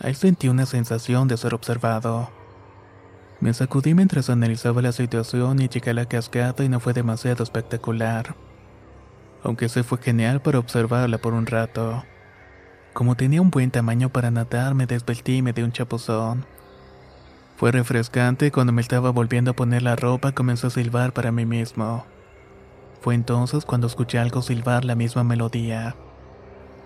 Ahí 0.00 0.14
sentí 0.14 0.48
una 0.48 0.64
sensación 0.64 1.28
de 1.28 1.36
ser 1.36 1.52
observado. 1.52 2.30
Me 3.40 3.52
sacudí 3.52 3.92
mientras 3.92 4.30
analizaba 4.30 4.80
la 4.80 4.92
situación 4.92 5.60
y 5.60 5.68
llegué 5.68 5.90
a 5.90 5.94
la 5.94 6.06
cascada 6.06 6.64
y 6.64 6.68
no 6.68 6.80
fue 6.80 6.94
demasiado 6.94 7.42
espectacular. 7.42 8.36
Aunque 9.42 9.68
se 9.68 9.82
fue 9.82 9.98
genial 9.98 10.40
para 10.40 10.60
observarla 10.60 11.18
por 11.18 11.34
un 11.34 11.44
rato. 11.46 12.04
Como 12.92 13.16
tenía 13.16 13.40
un 13.40 13.50
buen 13.50 13.70
tamaño 13.70 14.10
para 14.10 14.30
nadar, 14.30 14.74
me 14.74 14.86
desveltí 14.86 15.38
y 15.38 15.42
me 15.42 15.52
di 15.52 15.62
un 15.62 15.72
chapuzón. 15.72 16.44
Fue 17.56 17.72
refrescante 17.72 18.50
cuando 18.50 18.72
me 18.72 18.82
estaba 18.82 19.10
volviendo 19.10 19.52
a 19.52 19.56
poner 19.56 19.82
la 19.82 19.96
ropa 19.96 20.32
comenzó 20.32 20.66
a 20.66 20.70
silbar 20.70 21.12
para 21.12 21.32
mí 21.32 21.46
mismo. 21.46 22.04
Fue 23.00 23.14
entonces 23.14 23.64
cuando 23.64 23.86
escuché 23.86 24.18
algo 24.18 24.42
silbar 24.42 24.84
la 24.84 24.94
misma 24.94 25.24
melodía. 25.24 25.94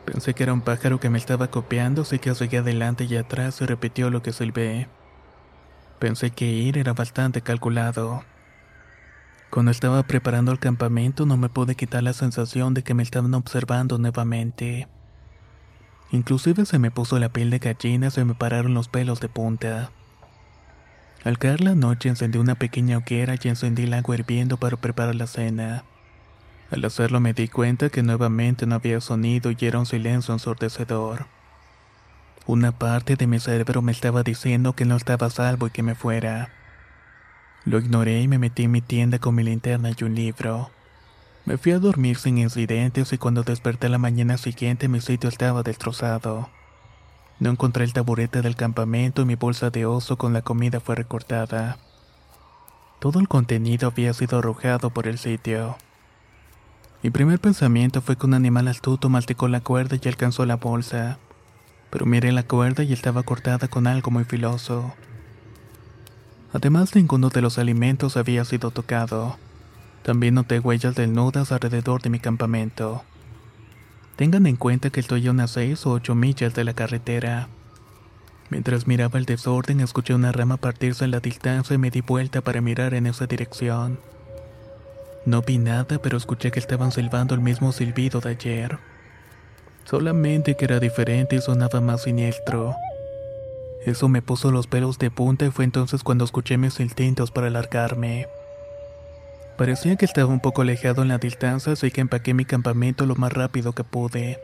Pensé 0.05 0.35
que 0.35 0.45
era 0.45 0.53
un 0.53 0.61
pájaro 0.61 1.01
que 1.01 1.11
me 1.11 1.19
estaba 1.19 1.49
copiando, 1.49 2.03
así 2.03 2.19
que 2.19 2.35
seguí 2.35 2.57
adelante 2.57 3.05
y 3.05 3.17
atrás 3.17 3.61
y 3.61 3.67
repitió 3.67 4.09
lo 4.11 4.23
que 4.23 4.33
silbé. 4.33 4.89
Pensé 5.99 6.31
que 6.31 6.47
ir 6.47 6.79
era 6.79 6.93
bastante 6.93 7.41
calculado. 7.41 8.23
Cuando 9.51 9.71
estaba 9.71 10.03
preparando 10.03 10.53
el 10.53 10.59
campamento 10.59 11.27
no 11.27 11.37
me 11.37 11.49
pude 11.49 11.75
quitar 11.75 12.03
la 12.03 12.13
sensación 12.13 12.75
de 12.75 12.83
que 12.83 12.95
me 12.95 13.03
estaban 13.03 13.35
observando 13.35 13.99
nuevamente. 13.99 14.89
Inclusive 16.13 16.65
se 16.67 16.79
me 16.79 16.91
puso 16.91 17.19
la 17.19 17.31
piel 17.31 17.51
de 17.51 17.59
gallina 17.59 18.09
y 18.09 18.11
se 18.11 18.25
me 18.25 18.35
pararon 18.35 18.75
los 18.75 18.89
pelos 18.89 19.21
de 19.21 19.29
punta. 19.29 19.91
Al 21.25 21.39
caer 21.39 21.61
la 21.61 21.75
noche 21.75 22.09
encendí 22.09 22.39
una 22.39 22.55
pequeña 22.55 22.99
hoguera 22.99 23.35
y 23.43 23.49
encendí 23.49 23.83
el 23.83 23.95
agua 23.95 24.15
hirviendo 24.15 24.59
para 24.59 24.77
preparar 24.77 25.17
la 25.17 25.27
cena. 25.27 25.85
Al 26.71 26.85
hacerlo 26.85 27.19
me 27.21 27.33
di 27.33 27.49
cuenta 27.49 27.91
que 27.91 28.03
nuevamente 28.03 28.67
no 28.67 28.77
había 28.77 29.01
sonido 29.01 29.51
y 29.51 29.57
era 29.61 29.79
un 29.79 29.87
silencio 29.87 30.35
ensordecedor. 30.35 31.27
Una 32.47 32.71
parte 32.71 33.17
de 33.17 33.27
mi 33.27 33.41
cerebro 33.41 33.83
me 33.83 33.91
estaba 33.91 34.23
diciendo 34.23 34.75
que 34.75 34.85
no 34.85 34.95
estaba 34.95 35.31
salvo 35.31 35.67
y 35.67 35.71
que 35.71 35.83
me 35.83 35.97
fuera. 35.97 36.51
Lo 37.65 37.81
ignoré 37.81 38.21
y 38.21 38.29
me 38.29 38.39
metí 38.39 38.63
en 38.63 38.71
mi 38.71 38.81
tienda 38.81 39.19
con 39.19 39.35
mi 39.35 39.43
linterna 39.43 39.91
y 39.91 40.05
un 40.05 40.15
libro. 40.15 40.71
Me 41.47 41.59
fui 41.59 41.71
a 41.71 41.79
dormir 41.79 42.17
sin 42.17 42.39
incidentes 42.39 43.13
y 43.13 43.19
cuando 43.19 43.45
desperté 43.45 43.89
la 43.89 43.99
mañana 43.99 44.37
siguiente 44.37 44.89
mi 44.89 45.01
sitio 45.01 45.29
estaba 45.29 45.63
destrozado. 45.63 46.51
No 47.39 47.51
encontré 47.51 47.85
el 47.85 47.93
taburete 47.93 48.43
del 48.43 48.57
campamento 48.57 49.23
y 49.23 49.27
mi 49.27 49.37
bolsa 49.37 49.71
de 49.71 49.87
oso 49.87 50.19
con 50.19 50.33
la 50.33 50.43
comida 50.43 50.81
fue 50.81 50.97
recortada. 50.97 51.79
Todo 52.99 53.21
el 53.21 53.29
contenido 53.29 53.87
había 53.87 54.13
sido 54.13 54.39
arrojado 54.39 54.91
por 54.91 55.07
el 55.07 55.19
sitio. 55.19 55.77
Mi 57.05 57.11
primer 57.11 57.39
pensamiento 57.39 58.03
fue 58.03 58.17
que 58.17 58.27
un 58.27 58.35
animal 58.35 58.67
astuto 58.67 59.09
masticó 59.09 59.47
la 59.47 59.61
cuerda 59.61 59.97
y 60.03 60.09
alcanzó 60.09 60.47
la 60.47 60.57
bolsa, 60.57 61.19
pero 61.91 62.07
miré 62.07 62.33
la 62.33 62.43
cuerda 62.43 62.83
y 62.83 62.93
estaba 62.93 63.23
cortada 63.23 63.69
con 63.69 63.87
algo 63.87 64.11
muy 64.11 64.25
filoso. 64.25 64.95
Además, 66.53 66.97
ninguno 66.97 67.29
de 67.29 67.43
los 67.43 67.59
alimentos 67.59 68.17
había 68.17 68.45
sido 68.45 68.73
tocado. 68.73 69.37
También 70.07 70.35
noté 70.35 70.61
huellas 70.61 70.95
desnudas 70.95 71.51
alrededor 71.51 72.01
de 72.01 72.11
mi 72.11 72.21
campamento. 72.21 73.03
Tengan 74.15 74.47
en 74.47 74.55
cuenta 74.55 74.91
que 74.91 75.01
estoy 75.01 75.27
a 75.27 75.33
unas 75.33 75.51
6 75.51 75.85
o 75.85 75.91
8 75.91 76.15
millas 76.15 76.55
de 76.55 76.63
la 76.63 76.75
carretera. 76.75 77.49
Mientras 78.49 78.87
miraba 78.87 79.19
el 79.19 79.25
desorden, 79.25 79.81
escuché 79.81 80.15
una 80.15 80.31
rama 80.31 80.59
partirse 80.59 81.05
en 81.05 81.11
la 81.11 81.19
distancia 81.19 81.75
y 81.75 81.79
me 81.79 81.91
di 81.91 82.03
vuelta 82.03 82.41
para 82.41 82.61
mirar 82.61 82.95
en 82.95 83.09
esa 83.09 83.27
dirección. 83.27 83.99
No 85.25 85.43
vi 85.43 85.59
nada, 85.59 85.99
pero 86.01 86.17
escuché 86.17 86.53
que 86.53 86.61
estaban 86.61 86.93
silbando 86.93 87.35
el 87.35 87.41
mismo 87.41 87.73
silbido 87.73 88.21
de 88.21 88.31
ayer. 88.31 88.79
Solamente 89.87 90.55
que 90.55 90.67
era 90.67 90.79
diferente 90.79 91.35
y 91.35 91.41
sonaba 91.41 91.81
más 91.81 92.05
siniestro. 92.05 92.77
Eso 93.85 94.09
me 94.09 94.23
puso 94.23 94.53
los 94.53 94.69
pelos 94.69 95.01
de 95.01 95.11
punta 95.11 95.47
y 95.47 95.51
fue 95.51 95.65
entonces 95.65 96.05
cuando 96.05 96.25
escuché 96.25 96.59
mis 96.59 96.79
instintos 96.79 97.33
para 97.33 97.49
alargarme. 97.49 98.29
Parecía 99.57 99.97
que 99.97 100.05
estaba 100.05 100.31
un 100.31 100.41
poco 100.41 100.63
alejado 100.63 101.01
en 101.01 101.09
la 101.09 101.17
distancia, 101.17 101.73
así 101.73 101.91
que 101.91 102.03
empaqué 102.03 102.35
mi 102.35 102.45
campamento 102.45 103.07
lo 103.07 103.15
más 103.15 103.33
rápido 103.33 103.73
que 103.73 103.85
pude. 103.85 104.39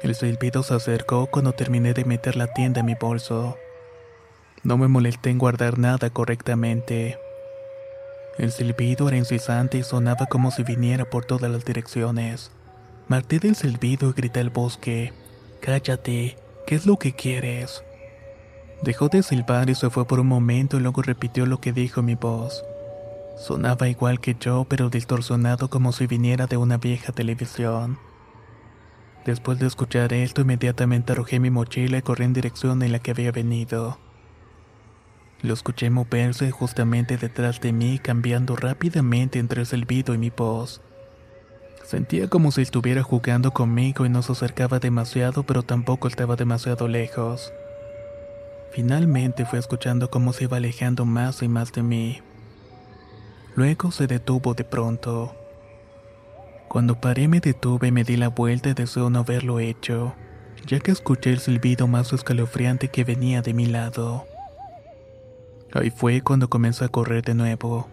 El 0.00 0.14
silbido 0.14 0.62
se 0.62 0.74
acercó 0.74 1.26
cuando 1.26 1.52
terminé 1.52 1.92
de 1.92 2.04
meter 2.04 2.36
la 2.36 2.46
tienda 2.46 2.80
en 2.80 2.86
mi 2.86 2.94
bolso. 2.94 3.56
No 4.62 4.78
me 4.78 4.86
molesté 4.86 5.30
en 5.30 5.38
guardar 5.38 5.78
nada 5.78 6.10
correctamente. 6.10 7.18
El 8.38 8.52
silbido 8.52 9.08
era 9.08 9.16
incesante 9.16 9.78
y 9.78 9.82
sonaba 9.82 10.26
como 10.26 10.52
si 10.52 10.62
viniera 10.62 11.04
por 11.04 11.24
todas 11.24 11.50
las 11.50 11.64
direcciones. 11.64 12.52
Marté 13.08 13.40
del 13.40 13.56
silbido 13.56 14.10
y 14.10 14.12
grité 14.12 14.38
al 14.38 14.50
bosque: 14.50 15.12
Cállate, 15.60 16.36
¿qué 16.64 16.74
es 16.76 16.86
lo 16.86 16.96
que 16.96 17.12
quieres? 17.12 17.82
Dejó 18.82 19.08
de 19.08 19.24
silbar 19.24 19.68
y 19.68 19.74
se 19.74 19.90
fue 19.90 20.06
por 20.06 20.20
un 20.20 20.28
momento 20.28 20.76
y 20.76 20.80
luego 20.80 21.02
repitió 21.02 21.44
lo 21.44 21.60
que 21.60 21.72
dijo 21.72 22.02
mi 22.02 22.14
voz. 22.14 22.64
Sonaba 23.38 23.88
igual 23.88 24.20
que 24.20 24.36
yo, 24.38 24.66
pero 24.68 24.90
distorsionado 24.90 25.70
como 25.70 25.92
si 25.92 26.06
viniera 26.06 26.46
de 26.46 26.56
una 26.56 26.76
vieja 26.76 27.12
televisión. 27.12 27.98
Después 29.24 29.58
de 29.58 29.66
escuchar 29.66 30.12
esto, 30.12 30.40
inmediatamente 30.40 31.12
arrojé 31.12 31.38
mi 31.38 31.50
mochila 31.50 31.98
y 31.98 32.02
corrí 32.02 32.24
en 32.24 32.32
dirección 32.32 32.82
en 32.82 32.92
la 32.92 32.98
que 32.98 33.12
había 33.12 33.30
venido. 33.30 33.98
Lo 35.40 35.54
escuché 35.54 35.88
moverse 35.88 36.50
justamente 36.50 37.16
detrás 37.16 37.60
de 37.60 37.72
mí, 37.72 38.00
cambiando 38.00 38.56
rápidamente 38.56 39.38
entre 39.38 39.60
el 39.60 39.66
silbido 39.66 40.14
y 40.14 40.18
mi 40.18 40.30
voz. 40.30 40.80
Sentía 41.84 42.28
como 42.28 42.50
si 42.50 42.62
estuviera 42.62 43.04
jugando 43.04 43.52
conmigo 43.52 44.04
y 44.04 44.08
no 44.08 44.22
se 44.22 44.32
acercaba 44.32 44.80
demasiado, 44.80 45.44
pero 45.44 45.62
tampoco 45.62 46.08
estaba 46.08 46.34
demasiado 46.34 46.88
lejos. 46.88 47.52
Finalmente 48.72 49.46
fue 49.46 49.60
escuchando 49.60 50.10
cómo 50.10 50.32
se 50.32 50.44
iba 50.44 50.56
alejando 50.56 51.04
más 51.04 51.42
y 51.42 51.48
más 51.48 51.72
de 51.72 51.82
mí. 51.82 52.20
Luego 53.58 53.90
se 53.90 54.06
detuvo 54.06 54.54
de 54.54 54.62
pronto. 54.62 55.34
Cuando 56.68 57.00
paré 57.00 57.26
me 57.26 57.40
detuve 57.40 57.88
y 57.88 57.90
me 57.90 58.04
di 58.04 58.16
la 58.16 58.28
vuelta 58.28 58.68
y 58.68 58.74
deseo 58.74 59.10
no 59.10 59.18
haberlo 59.18 59.58
hecho, 59.58 60.14
ya 60.64 60.78
que 60.78 60.92
escuché 60.92 61.30
el 61.30 61.40
silbido 61.40 61.88
más 61.88 62.12
escalofriante 62.12 62.86
que 62.86 63.02
venía 63.02 63.42
de 63.42 63.54
mi 63.54 63.66
lado. 63.66 64.26
Ahí 65.72 65.90
fue 65.90 66.20
cuando 66.20 66.48
comenzó 66.48 66.84
a 66.84 66.88
correr 66.88 67.24
de 67.24 67.34
nuevo. 67.34 67.88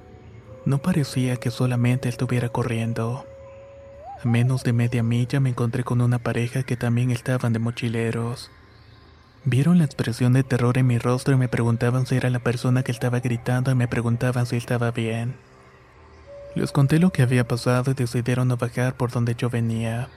No 0.65 0.77
parecía 0.83 1.37
que 1.37 1.49
solamente 1.49 2.09
estuviera 2.09 2.49
corriendo. 2.49 3.25
A 4.23 4.27
menos 4.27 4.63
de 4.63 4.71
media 4.71 5.01
milla 5.01 5.39
me 5.39 5.49
encontré 5.49 5.83
con 5.83 5.99
una 5.99 6.19
pareja 6.19 6.61
que 6.61 6.77
también 6.77 7.09
estaban 7.09 7.53
de 7.53 7.57
mochileros. 7.57 8.51
Vieron 9.45 9.79
la 9.79 9.85
expresión 9.85 10.33
de 10.33 10.43
terror 10.43 10.77
en 10.77 10.85
mi 10.85 10.99
rostro 10.99 11.33
y 11.33 11.37
me 11.37 11.47
preguntaban 11.47 12.05
si 12.05 12.17
era 12.17 12.29
la 12.29 12.37
persona 12.37 12.83
que 12.83 12.91
estaba 12.91 13.19
gritando 13.19 13.71
y 13.71 13.75
me 13.75 13.87
preguntaban 13.87 14.45
si 14.45 14.57
estaba 14.57 14.91
bien. 14.91 15.33
Les 16.55 16.71
conté 16.71 16.99
lo 16.99 17.11
que 17.11 17.21
había 17.21 17.45
pasado 17.45 17.91
y 17.91 17.93
decidieron 17.95 18.47
no 18.47 18.55
bajar 18.55 18.95
por 18.95 19.11
donde 19.11 19.35
yo 19.35 19.49
venía. 19.49 20.07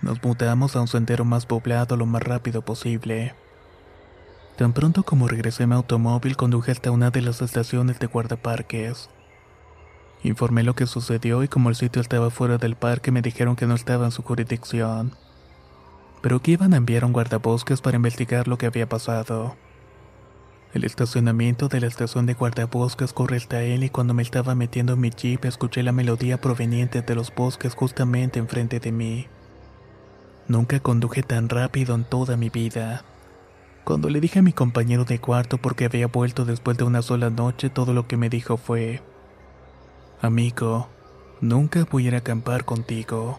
Nos 0.00 0.22
mudamos 0.22 0.74
a 0.76 0.80
un 0.80 0.88
sendero 0.88 1.26
más 1.26 1.44
poblado 1.44 1.98
lo 1.98 2.06
más 2.06 2.22
rápido 2.22 2.62
posible. 2.62 3.34
Tan 4.56 4.72
pronto 4.72 5.02
como 5.02 5.28
regresé 5.28 5.66
mi 5.66 5.74
automóvil, 5.74 6.38
conduje 6.38 6.72
hasta 6.72 6.90
una 6.90 7.10
de 7.10 7.20
las 7.20 7.42
estaciones 7.42 7.98
de 7.98 8.06
guardaparques. 8.06 9.10
Informé 10.22 10.62
lo 10.62 10.74
que 10.74 10.86
sucedió 10.86 11.42
y 11.42 11.48
como 11.48 11.68
el 11.68 11.76
sitio 11.76 12.00
estaba 12.00 12.30
fuera 12.30 12.56
del 12.56 12.74
parque 12.74 13.12
me 13.12 13.20
dijeron 13.20 13.56
que 13.56 13.66
no 13.66 13.74
estaba 13.74 14.06
en 14.06 14.12
su 14.12 14.22
jurisdicción, 14.22 15.14
pero 16.22 16.40
que 16.40 16.52
iban 16.52 16.72
a 16.72 16.78
enviar 16.78 17.04
un 17.04 17.12
guardabosques 17.12 17.82
para 17.82 17.96
investigar 17.96 18.48
lo 18.48 18.56
que 18.56 18.64
había 18.64 18.88
pasado. 18.88 19.54
El 20.76 20.84
estacionamiento 20.84 21.68
de 21.68 21.80
la 21.80 21.86
estación 21.86 22.26
de 22.26 22.34
guardabosques 22.34 23.14
corre 23.14 23.38
hasta 23.38 23.62
él 23.62 23.82
y 23.82 23.88
cuando 23.88 24.12
me 24.12 24.22
estaba 24.22 24.54
metiendo 24.54 24.92
en 24.92 25.00
mi 25.00 25.08
jeep 25.08 25.46
escuché 25.46 25.82
la 25.82 25.90
melodía 25.90 26.38
proveniente 26.38 27.00
de 27.00 27.14
los 27.14 27.34
bosques 27.34 27.74
justamente 27.74 28.38
enfrente 28.38 28.78
de 28.78 28.92
mí. 28.92 29.26
Nunca 30.48 30.78
conduje 30.80 31.22
tan 31.22 31.48
rápido 31.48 31.94
en 31.94 32.04
toda 32.04 32.36
mi 32.36 32.50
vida. 32.50 33.06
Cuando 33.84 34.10
le 34.10 34.20
dije 34.20 34.40
a 34.40 34.42
mi 34.42 34.52
compañero 34.52 35.06
de 35.06 35.18
cuarto 35.18 35.56
porque 35.56 35.86
había 35.86 36.08
vuelto 36.08 36.44
después 36.44 36.76
de 36.76 36.84
una 36.84 37.00
sola 37.00 37.30
noche, 37.30 37.70
todo 37.70 37.94
lo 37.94 38.06
que 38.06 38.18
me 38.18 38.28
dijo 38.28 38.58
fue, 38.58 39.00
Amigo, 40.20 40.90
nunca 41.40 41.86
voy 41.90 42.10
a 42.10 42.18
acampar 42.18 42.66
contigo. 42.66 43.38